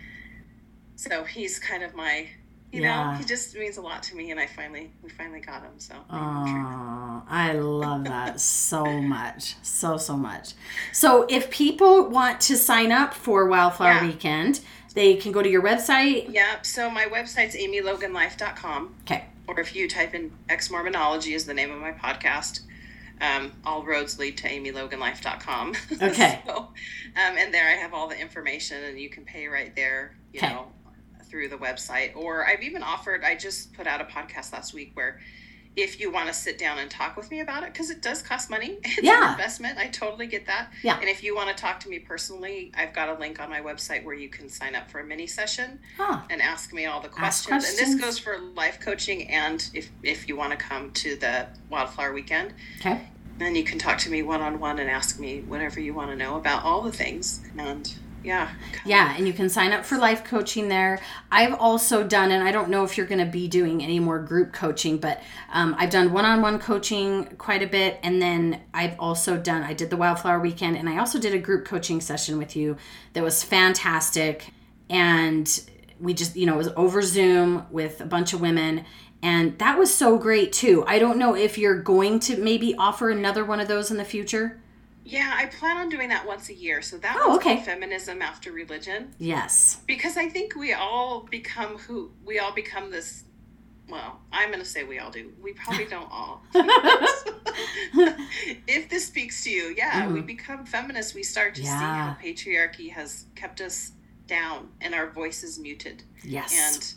[0.96, 2.28] so he's kind of my,
[2.72, 3.12] you Yeah.
[3.12, 4.30] know, he just means a lot to me.
[4.30, 5.72] And I finally, we finally got him.
[5.78, 5.94] So.
[6.10, 9.56] Aw, I love that so much.
[9.62, 10.54] So, so much.
[10.92, 14.06] So, if people want to sign up for Wildflower Yeah.
[14.06, 14.60] Weekend,
[14.94, 16.32] they can go to your website.
[16.32, 16.66] Yep.
[16.66, 18.94] So my website's amyloganlife.com.
[19.02, 19.24] Okay.
[19.46, 22.60] Or if you type in Ex Mormonology is the name of my podcast.
[23.20, 25.74] Um, all roads lead to amyloganlife.com.
[26.02, 26.40] Okay.
[26.46, 26.72] so, um,
[27.38, 30.52] and there I have all the information and you can pay right there, you Okay.
[30.52, 30.66] know,
[31.32, 32.14] through the website.
[32.14, 35.18] Or I've even offered, I just put out a podcast last week where
[35.74, 38.20] if you want to sit down and talk with me about it, because it does
[38.20, 38.76] cost money.
[38.84, 39.24] It's Yeah.
[39.28, 39.78] an investment.
[39.78, 40.70] I totally get that.
[40.82, 40.98] Yeah.
[41.00, 43.60] And if you want to talk to me personally, I've got a link on my
[43.62, 47.00] website where you can sign up for a mini session Ah, and ask me all
[47.00, 47.78] the Ask questions.
[47.80, 51.46] And this goes for life coaching and if if you want to come to the
[51.70, 53.08] Wildflower Weekend, okay.
[53.38, 56.10] then you can talk to me one on one and ask me whatever you want
[56.10, 57.40] to know about all the things.
[57.56, 57.90] And
[58.22, 58.50] yeah.
[58.84, 61.00] Yeah, and you can sign up for life coaching there.
[61.30, 64.18] I've also done, and I don't know if you're going to be doing any more
[64.18, 67.98] group coaching, but um, I've done one on one coaching quite a bit.
[68.02, 71.38] And then I've also done, I did the Wildflower Weekend, and I also did a
[71.38, 72.76] group coaching session with you
[73.12, 74.52] that was fantastic.
[74.88, 75.48] And
[76.00, 78.84] we just, you know, it was over Zoom with a bunch of women.
[79.22, 80.84] And that was so great too.
[80.86, 84.04] I don't know if you're going to maybe offer another one of those in the
[84.04, 84.61] future.
[85.04, 86.80] Yeah, I plan on doing that once a year.
[86.82, 87.54] So that Oh, one's okay.
[87.54, 89.14] called Feminism After Religion.
[89.18, 89.80] Yes.
[89.86, 93.24] Because I think we all become who we all become this
[93.88, 95.32] well, I'm going to say we all do.
[95.42, 96.42] We probably don't all.
[98.66, 101.14] if this speaks to you, yeah, we become feminists.
[101.14, 101.78] We start to see Mm-hmm.
[101.78, 103.92] How patriarchy has kept us
[104.26, 106.04] down and our voices muted.
[106.22, 106.54] Yes.
[106.54, 106.94] And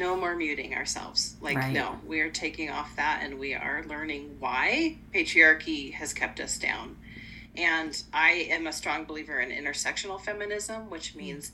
[0.00, 1.36] no more muting ourselves.
[1.40, 1.72] Like, Right.
[1.72, 6.58] no, we are taking off that and we are learning why patriarchy has kept us
[6.58, 6.96] down.
[7.56, 11.52] And I am a strong believer in intersectional feminism, which means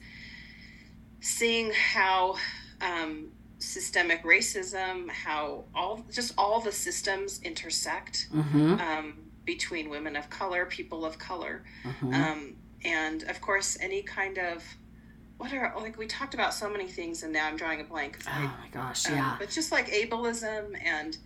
[1.21, 2.37] seeing how
[2.81, 3.29] um,
[3.59, 8.75] systemic racism, how all just all the systems intersect mm-hmm.
[8.81, 12.15] um, between women of color, people of color, Mhm.
[12.15, 14.63] um, and of course any kind of
[15.39, 18.19] what are like we talked about so many things, and now I'm drawing a blank.
[18.19, 19.37] 'cause I- Oh my gosh, um, yeah.
[19.39, 21.17] but just like ableism and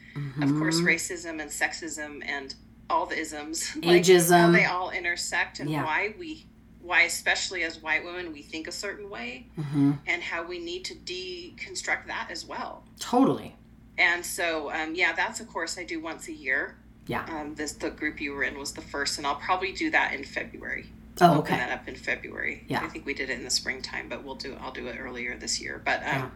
[0.42, 0.84] of course Mhm.
[0.84, 2.54] racism and sexism and
[2.92, 4.52] all the isms, like, how Ageism.
[4.52, 5.84] they all intersect and Yeah.
[5.84, 6.46] why we
[6.84, 9.98] why especially as white women we think a certain way Mhm.
[10.04, 12.82] and how we need to deconstruct that as well.
[12.98, 13.54] Totally.
[13.96, 16.74] And so, um, yeah, that's a course I do once a year.
[17.06, 17.24] Yeah.
[17.26, 20.12] Um, this the group you were in was the first, and I'll probably do that
[20.12, 20.86] in February.
[21.20, 21.56] Oh, Open okay.
[21.56, 22.64] that up in February.
[22.66, 22.82] Yeah.
[22.84, 25.36] I think we did it in the springtime, but we'll do I'll do it earlier
[25.36, 25.80] this year.
[25.84, 26.30] But um, yeah.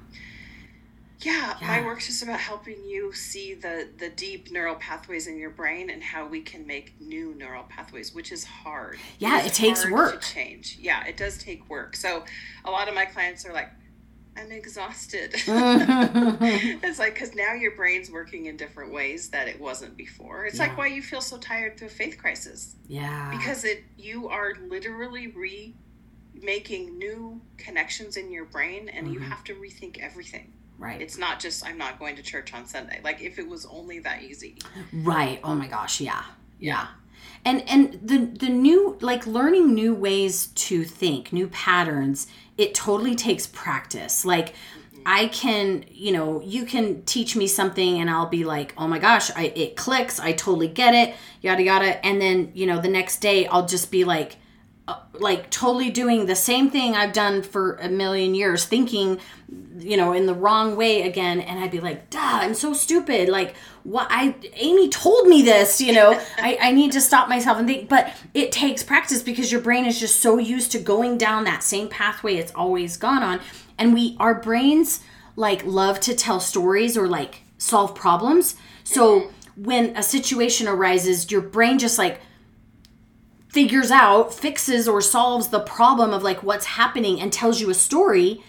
[1.24, 1.56] My Yeah.
[1.62, 5.90] My work's just about helping you see the the deep neural pathways in your brain
[5.90, 8.98] and how we can make new neural pathways, which is hard.
[9.18, 10.20] Yeah, it takes work.
[10.22, 10.78] to change.
[10.80, 11.96] Yeah, it does take work.
[11.96, 12.24] So
[12.64, 13.70] a lot of my clients are like,
[14.36, 15.32] I'm exhausted.
[16.82, 20.44] it's like because now your brain's working in different ways that it wasn't before.
[20.44, 20.66] It's Yeah.
[20.68, 23.30] like why you feel so tired through a faith crisis yeah.
[23.36, 25.74] because it you are literally re
[26.42, 29.28] making new connections in your brain and you Mhm.
[29.28, 30.52] have to rethink everything.
[30.78, 31.00] Right.
[31.00, 33.00] It's not just I'm not going to church on Sunday.
[33.02, 34.58] Like if it was only that easy.
[34.92, 35.40] Right.
[35.42, 36.24] Oh my gosh, yeah.
[36.58, 36.88] Yeah.
[37.44, 42.26] And and the the new like learning new ways to think, new patterns,
[42.58, 44.24] it totally takes practice.
[44.24, 45.02] Like mm-hmm.
[45.06, 48.98] I can, you know, you can teach me something and I'll be like, "Oh my
[48.98, 50.18] gosh, I it clicks.
[50.18, 52.04] I totally get it." Yada yada.
[52.04, 54.36] And then, you know, the next day I'll just be like
[54.89, 59.18] uh, like totally doing the same thing I've done for a million years, thinking,
[59.78, 63.28] you know, in the wrong way again, and I'd be like, "Duh, I'm so stupid."
[63.28, 64.07] Like, what?
[64.11, 66.12] I Amy told me this, you know.
[66.39, 69.87] I I need to stop myself and think, but it takes practice because your brain
[69.87, 73.41] is just so used to going down that same pathway it's always gone on,
[73.78, 75.01] and we our brains
[75.34, 78.55] like love to tell stories or like solve problems.
[78.84, 82.20] So when a situation arises, your brain just like
[83.57, 87.74] figures out, fixes, or solves the problem of like what's happening and tells you a
[87.74, 88.44] story.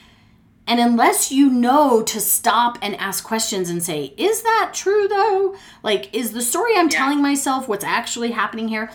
[0.67, 5.55] And unless you know to stop and ask questions and say, is that true though?
[5.81, 6.97] Like, is the story I'm Yeah.
[6.97, 8.91] telling myself what's actually happening here?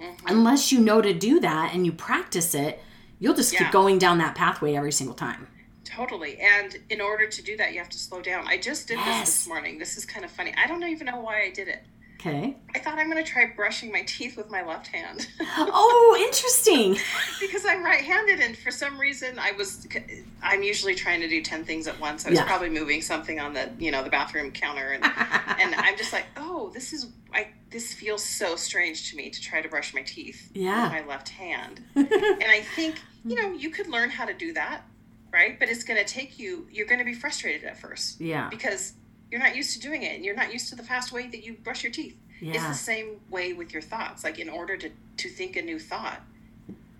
[0.00, 0.28] Mm-hmm.
[0.28, 2.80] Unless you know to do that and you practice it,
[3.18, 3.64] you'll just Yeah.
[3.64, 5.48] keep going down that pathway every single time.
[5.84, 6.38] Totally.
[6.38, 8.46] And in order to do that, you have to slow down.
[8.46, 9.78] I just did this this morning.
[9.80, 10.54] This is kind of funny.
[10.56, 11.82] I don't even know why I did it.
[12.20, 12.56] Okay.
[12.74, 16.96] I thought I'm going to try brushing my teeth with my left hand Oh, interesting.
[17.40, 19.86] because I'm right-handed, and for some reason, I was.
[20.42, 22.26] I'm usually trying to do ten things at once.
[22.26, 22.46] I was Yeah.
[22.46, 25.04] probably moving something on the you know the bathroom counter, and
[25.60, 27.48] and I'm just like, oh, this is I.
[27.70, 30.84] This feels so strange to me to try to brush my teeth Yeah.
[30.84, 31.82] with my left hand.
[31.94, 32.08] and
[32.42, 34.82] I think you know you could learn how to do that,
[35.32, 35.56] right?
[35.58, 36.66] But it's going to take you.
[36.72, 38.48] You're going to be frustrated at first yeah.
[38.48, 38.94] because
[39.30, 41.44] you're not used to doing it and you're not used to the fast way that
[41.44, 42.16] you brush your teeth.
[42.40, 44.22] It's the same way with your thoughts.
[44.24, 46.20] Like in order to to think a new thought,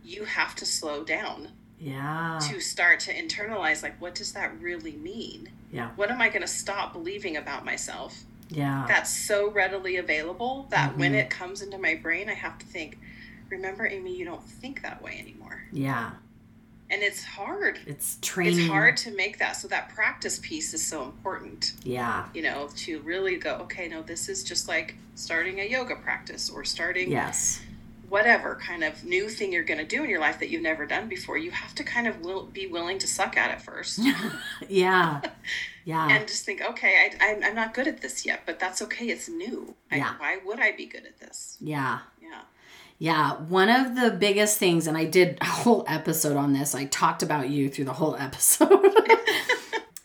[0.04, 2.40] you have to slow down Yeah.
[2.50, 5.50] to start to internalize like what does that really mean?
[5.72, 5.90] Yeah.
[5.96, 8.24] What am I going to stop believing about myself?
[8.48, 8.86] Yeah.
[8.88, 11.20] That's so readily available that when Mhm.
[11.22, 12.98] it comes into my brain, I have to think,
[13.50, 15.62] remember Amy, you don't think that way anymore.
[15.70, 16.12] Yeah.
[16.91, 17.78] And it's hard.
[17.86, 18.61] It's training.
[18.61, 19.53] It's hard to make that.
[19.57, 21.74] So that practice piece is so important.
[21.84, 22.26] Yeah.
[22.32, 26.49] you know, to really go, okay, no, this is just like starting a yoga practice
[26.49, 27.61] or starting Yes.
[28.09, 30.86] whatever kind of new thing you're going to do in your life that you've never
[30.86, 31.36] done before.
[31.36, 34.01] You have to kind of will, be willing to suck at it first
[34.68, 35.20] yeah.
[35.84, 36.09] Yeah.
[36.11, 39.09] and just think, okay, I, I'm, I'm not good at this yet, but that's okay.
[39.09, 39.74] It's new.
[39.91, 40.14] I, Yeah.
[40.16, 41.59] Why would I be good at this?
[41.61, 41.99] yeah.
[42.99, 43.36] Yeah.
[43.36, 47.22] One of the biggest things, and I did a whole episode on this, I talked
[47.22, 48.92] about you through the whole episode,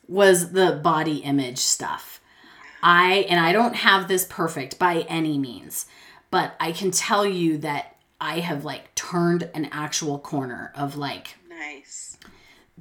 [0.08, 2.22] was the body image stuff.
[2.82, 5.86] I, and I don't have this perfect by any means,
[6.30, 11.36] but I can tell you that I have like turned an actual corner of like,
[11.50, 12.18] Nice.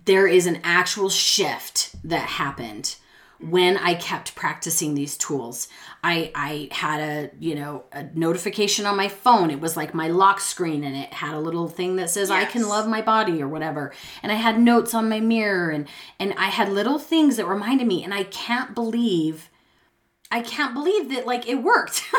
[0.04, 2.96] there is an actual shift that happened
[3.42, 5.68] when I kept practicing these tools.
[6.04, 9.50] I I had a, you know, a notification on my phone.
[9.50, 12.44] It was like my lock screen and it had a little thing that says I
[12.44, 13.92] can love my body or whatever.
[14.22, 15.88] And I had notes on my mirror and
[16.18, 19.48] and I had little things that reminded me and I can't believe
[20.30, 22.02] I can't believe that like it worked.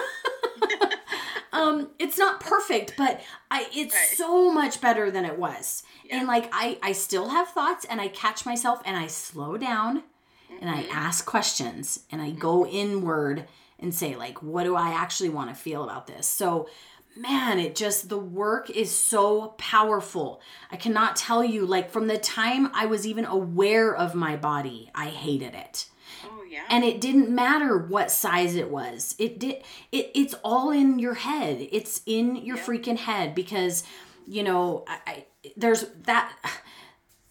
[1.53, 3.21] um it's not perfect, but
[3.51, 4.17] I it's Right.
[4.17, 5.83] so much better than it was.
[6.05, 6.17] Yeah.
[6.19, 10.03] And like I I still have thoughts and I catch myself and I slow down
[10.63, 10.97] and I Mm-hmm.
[11.07, 13.45] ask questions and I go inward
[13.79, 16.25] and say like what do I actually want to feel about this?
[16.27, 16.69] So
[17.15, 20.41] man, it just the work is so powerful.
[20.71, 24.89] I cannot tell you like from the time I was even aware of my body,
[24.95, 25.87] I hated it
[26.25, 26.63] Oh, yeah.
[26.69, 29.57] and it didn't matter what size it was it did
[29.91, 33.83] it it's all in your head it's in your freaking head because
[34.27, 35.25] you know I, I
[35.57, 36.31] there's that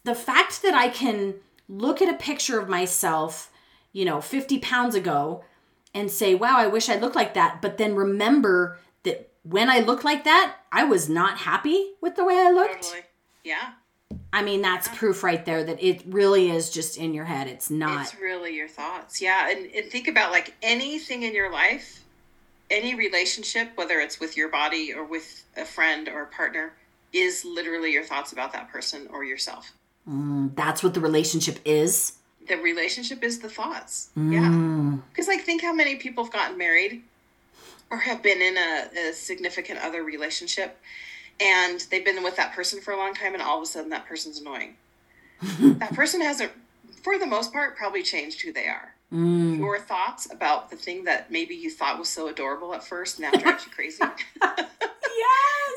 [0.03, 1.35] the fact that i can
[1.67, 3.51] look at a picture of myself
[3.91, 5.43] you know 50 pounds ago
[5.93, 9.79] and say wow i wish i looked like that but then remember that when i
[9.79, 13.01] looked like that i was not happy with the way i looked totally.
[13.43, 13.71] Yeah.
[14.31, 17.69] i mean that's proof right there that it really is just in your head it's
[17.69, 19.21] not It's really your thoughts.
[19.21, 19.49] Yeah.
[19.49, 22.03] And, and think about like anything in your life,
[22.69, 26.73] any relationship, whether it's with your body or with a friend or a partner,
[27.11, 29.73] is literally your thoughts about that person or yourself.
[30.09, 32.13] Mm, that's what the relationship is
[32.47, 34.09] The relationship is the thoughts.
[34.17, 34.33] Mm.
[34.33, 35.01] Yeah.
[35.11, 37.03] Because, like, think how many people have gotten married
[37.89, 40.79] or have been in a, a significant other relationship
[41.39, 43.89] and they've been with that person for a long time and all of a sudden
[43.89, 44.75] that person's annoying.
[45.59, 46.51] that person hasn't
[47.03, 48.95] for the most part, probably changed who they are.
[49.11, 49.57] Mm.
[49.59, 53.29] Your thoughts about the thing that maybe you thought was so adorable at first now
[53.31, 54.01] drives you crazy.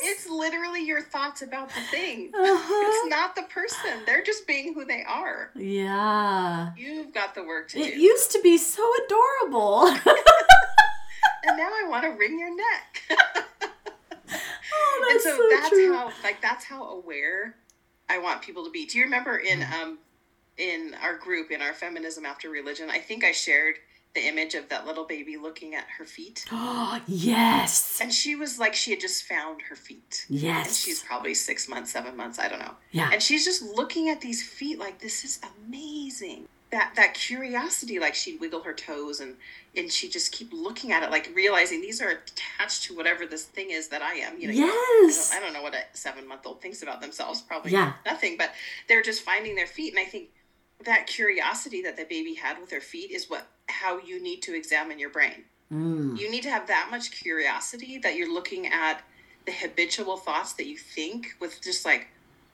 [0.08, 2.30] It's literally your thoughts about the thing.
[2.34, 2.84] Uh-huh.
[2.88, 3.90] It's not the person.
[4.06, 5.50] They're just being who they are.
[5.54, 6.70] Yeah.
[6.76, 7.90] You've got the work to It do.
[7.90, 9.86] It used to be so adorable.
[11.44, 13.02] and now I want to wring your neck.
[13.10, 15.92] oh, and that's so, so, that's true.
[15.94, 17.56] how like that's how aware
[18.08, 18.86] I want people to be.
[18.86, 19.72] Do you remember in Mm.
[19.82, 19.98] um
[20.56, 22.88] in our group in our feminism after religion?
[22.90, 23.76] I think I shared
[24.16, 26.44] the image of that little baby looking at her feet.
[26.50, 28.00] Oh, yes.
[28.02, 30.26] And she was like she had just found her feet.
[30.28, 30.76] And Yes.
[30.78, 32.74] she's probably six months, seven months, I don't know.
[32.90, 33.10] yeah.
[33.12, 35.38] And she's just looking at these feet like this is
[35.80, 36.48] amazing.
[36.72, 39.36] That that curiosity, like she'd wiggle her toes and
[39.76, 43.44] and she just keep looking at it, like realizing these are attached to whatever this
[43.44, 44.36] thing is that I am.
[44.40, 45.30] You know, yes.
[45.32, 47.40] I don't, I don't know what a seven month old thinks about themselves.
[47.40, 47.92] Probably Yeah.
[48.04, 48.50] nothing, but
[48.88, 49.92] they're just finding their feet.
[49.94, 50.30] And I think
[50.84, 54.54] that curiosity that the baby had with their feet is what how you need to
[54.54, 55.44] examine your brain.
[55.72, 56.18] Mm.
[56.18, 59.02] You need to have that much curiosity that you're looking at
[59.44, 62.06] the habitual thoughts that you think with just like,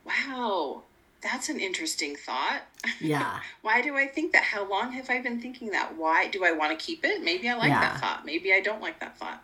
[0.07, 0.83] wow,
[1.23, 2.63] that's an interesting thought.
[3.01, 3.41] Yeah.
[3.63, 4.43] Why do I think that?
[4.45, 5.97] How long have I been thinking that?
[5.97, 7.23] Why do I want to keep it?
[7.23, 7.81] Maybe I like Yeah.
[7.81, 8.25] that thought.
[8.27, 9.43] Maybe I don't like that thought.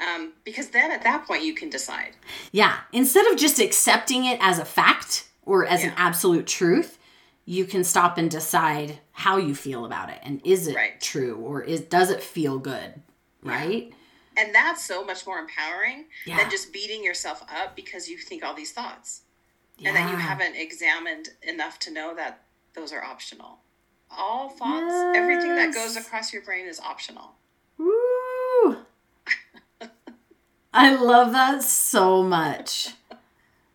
[0.00, 2.12] Um, because then at that point you can decide.
[2.52, 2.78] Yeah.
[2.92, 6.98] Instead of just accepting it as a fact or as an absolute truth,
[7.44, 11.00] you can stop and decide how you feel about it and is it Right.
[11.00, 13.02] true or is does it feel good?
[13.42, 13.92] Right?
[14.36, 16.38] And that's so much more empowering Yeah.
[16.38, 19.22] than just beating yourself up because you think all these thoughts.
[19.84, 23.58] and that you haven't examined enough to know that those are optional.
[24.08, 27.34] All thoughts, everything that goes across your brain is optional.
[27.76, 28.84] Woo!
[30.72, 32.90] I love that so much.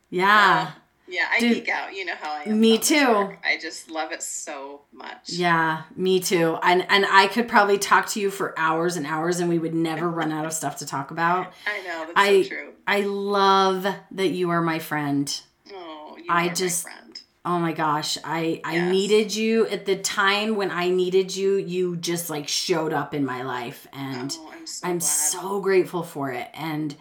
[0.10, 0.72] Yeah.
[1.10, 1.96] Yeah, I geek out.
[1.96, 2.60] You know how I am.
[2.60, 3.08] me too.
[3.08, 3.40] work.
[3.44, 5.30] I just love it so much.
[5.32, 6.58] Yeah, me too.
[6.62, 9.74] And and I could probably talk to you for hours and hours and we would
[9.74, 11.52] never run out of stuff to talk about.
[11.68, 12.70] I know that's I- so true.
[12.88, 15.42] I love that you are my friend.
[15.74, 17.22] Oh, you I are just- my friend.
[17.46, 18.92] Oh my gosh, I I Yes.
[18.92, 21.56] needed you at the time when I needed you.
[21.56, 26.04] You just like showed up in my life and oh, I'm so I'm so grateful
[26.04, 26.50] for it.
[26.54, 26.96] And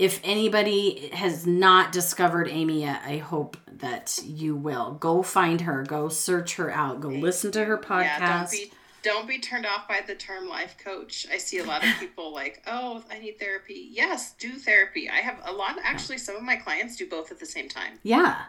[0.00, 4.92] if anybody has not discovered Amy yet, I hope that you will.
[4.92, 8.18] Go find her, go search her out, go listen to her podcast.
[8.18, 8.72] Yeah, don't be
[9.02, 11.26] don't be turned off by the term life coach.
[11.30, 15.10] I see a lot of people like, "Oh, I need therapy." Yes, do therapy.
[15.10, 17.98] I have a lot actually some of my clients do both at the same time.
[18.02, 18.44] yeah.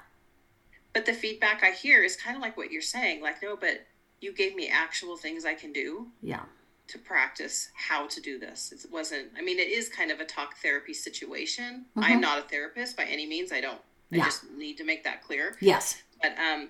[0.93, 3.85] But the feedback I hear is kind of like what you're saying, like, "No, but
[4.21, 6.43] you gave me actual things I can do Yeah.
[6.87, 10.25] To practice how to do this." It wasn't I mean, it is kind of a
[10.25, 11.85] talk therapy situation.
[11.95, 13.51] I'm not a therapist by any means.
[13.51, 14.25] I don't I Yeah.
[14.25, 15.55] just need to make that clear.
[15.61, 16.01] Yes.
[16.21, 16.69] But um,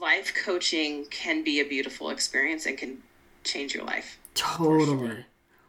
[0.00, 3.02] life coaching can be a beautiful experience and can
[3.44, 4.18] change your life.
[4.34, 5.24] Totally.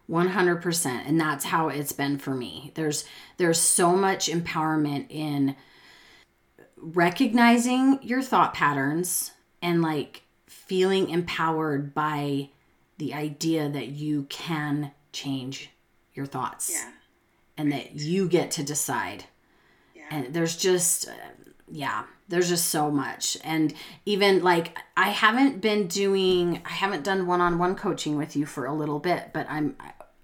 [0.10, 2.72] 100% and that's how it's been for me.
[2.74, 3.06] There's
[3.38, 5.56] there's so much empowerment in
[6.78, 9.32] recognizing your thought patterns
[9.62, 12.50] and like feeling empowered by
[13.00, 15.72] the idea that you can change
[16.14, 16.92] your thoughts Yeah.
[17.58, 19.24] and that you get to decide
[19.96, 20.04] Yeah.
[20.12, 21.12] and there's just uh,
[21.72, 23.74] yeah there's just so much and
[24.06, 28.74] even like i haven't been doing i haven't done one-on-one coaching with you for a
[28.74, 29.76] little bit but i'm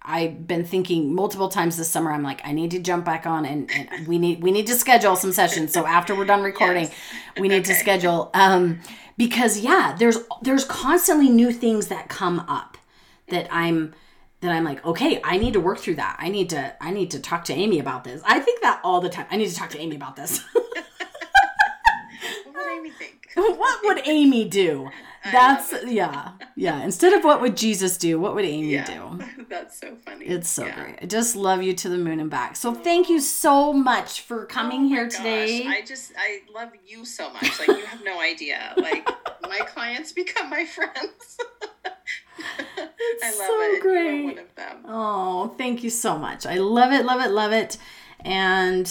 [0.02, 3.46] i've been thinking multiple times this summer i'm like i need to jump back on
[3.46, 6.84] and, and we need we need to schedule some sessions so after we're done recording
[6.86, 6.94] Yes.
[7.40, 8.80] we need to schedule um
[9.18, 12.78] because yeah there's there's constantly new things that come up
[13.30, 13.94] that i'm
[14.42, 16.18] that i'm like okay i need to work through that.
[16.20, 18.22] I need to i need to talk to amy about this.
[18.26, 19.26] I think that all the time.
[19.32, 20.44] I need to talk to amy about this
[22.76, 23.32] Amy think?
[23.36, 24.90] what would amy do
[25.32, 28.86] that's yeah yeah instead of what would jesus do what would amy Yeah.
[28.86, 29.20] do
[29.50, 30.26] That's so funny.
[30.26, 30.76] it's so Yeah.
[30.84, 34.22] great i just love you to the moon and back so thank you so much
[34.22, 37.60] for oh coming Oh here gosh, today I just I love you so much.
[37.60, 38.74] Like you have no idea.
[38.78, 39.10] Like
[39.42, 41.38] my clients become my friends.
[42.78, 43.82] I love so it.
[43.82, 44.16] great.
[44.16, 44.78] You're one of them.
[44.88, 46.46] Oh, thank you so much.
[46.46, 47.78] I love it, love it, love it.
[48.24, 48.88] And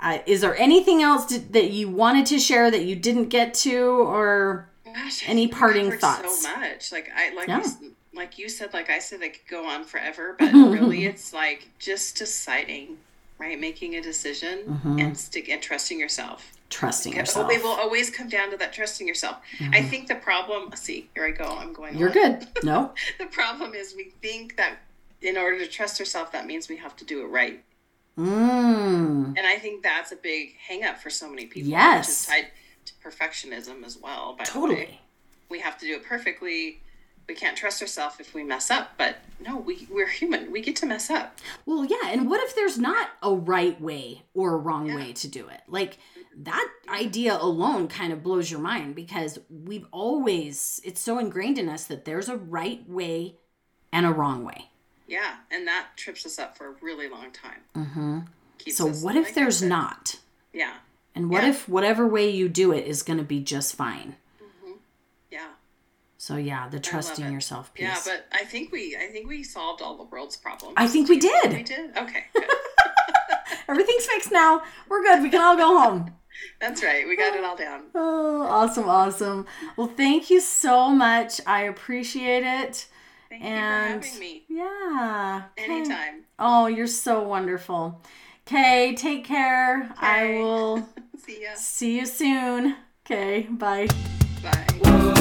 [0.00, 3.54] I, is there anything else to, that you wanted to share that you didn't get
[3.54, 6.42] to, or Gosh, Any parting thoughts?
[6.42, 6.92] So much.
[6.92, 7.64] Like I like Yeah.
[7.82, 11.32] you, like you said, like I said, I could go on forever, but really, it's
[11.32, 12.98] like just deciding,
[13.38, 13.58] right?
[13.60, 14.98] Making a decision Mm-hmm.
[15.00, 16.52] and stick and trusting yourself.
[16.70, 17.48] trusting yourself?
[17.50, 19.36] oh, It will always come down to that trusting yourself.
[19.72, 20.70] I think the problem.
[20.76, 21.44] See, here I go.
[21.44, 21.96] I'm going.
[21.98, 22.14] You're on.
[22.14, 22.46] good.
[22.64, 22.92] No.
[23.18, 24.76] The problem is we think that
[25.22, 27.62] in order to trust ourselves, that means we have to do it right.
[28.18, 29.34] Mm.
[29.36, 31.70] And I think that's a big hang up for so many people.
[31.70, 32.06] Yes.
[32.06, 32.46] Which is tied
[32.86, 34.34] to perfectionism as well.
[34.38, 34.44] By.
[34.44, 35.00] Totally.
[35.48, 36.82] we have to do it perfectly.
[37.28, 38.92] We can't trust ourselves if we mess up.
[38.96, 40.50] But no, we we're human.
[40.50, 41.38] We get to mess up.
[41.66, 44.96] Well, yeah, and what if there's not a right way or a wrong Yeah.
[44.96, 45.60] way to do it?
[45.68, 45.98] Like
[46.40, 51.68] that idea alone kind of blows your mind because we've always it's so ingrained in
[51.68, 53.36] us that there's a right way
[53.92, 54.70] and a wrong way.
[55.08, 57.62] Yeah, and that trips us up for a really long time.
[57.74, 58.18] hmm
[58.70, 60.16] So what if like there's said- not?
[60.52, 60.74] Yeah,
[61.14, 61.50] And what Yeah.
[61.50, 64.16] if whatever way you do it is going to be just fine?
[65.30, 65.48] yeah,
[66.18, 67.84] So yeah, the trusting yourself piece.
[67.84, 67.98] yeah.
[68.04, 70.74] But I think we I think we solved all the world's problems.
[70.76, 71.52] I think we did.
[71.52, 71.96] We did.
[71.96, 72.24] Okay.
[73.68, 74.62] Everything's fixed now.
[74.88, 75.22] We're good.
[75.22, 76.14] We can all go home.
[76.60, 77.06] that's right.
[77.06, 77.84] We got it all down.
[77.94, 79.46] Oh, awesome, awesome.
[79.76, 81.40] Well, thank you so much.
[81.46, 82.86] I appreciate it.
[83.28, 84.42] Thank and you for having me.
[84.48, 85.42] yeah.
[85.56, 86.24] Anytime.
[86.38, 88.00] Oh, you're so wonderful.
[88.46, 89.92] Okay, take care.
[89.98, 91.50] I will See ya.
[91.54, 92.76] see you soon.
[93.04, 93.88] Okay, bye.
[94.42, 95.14] Bye.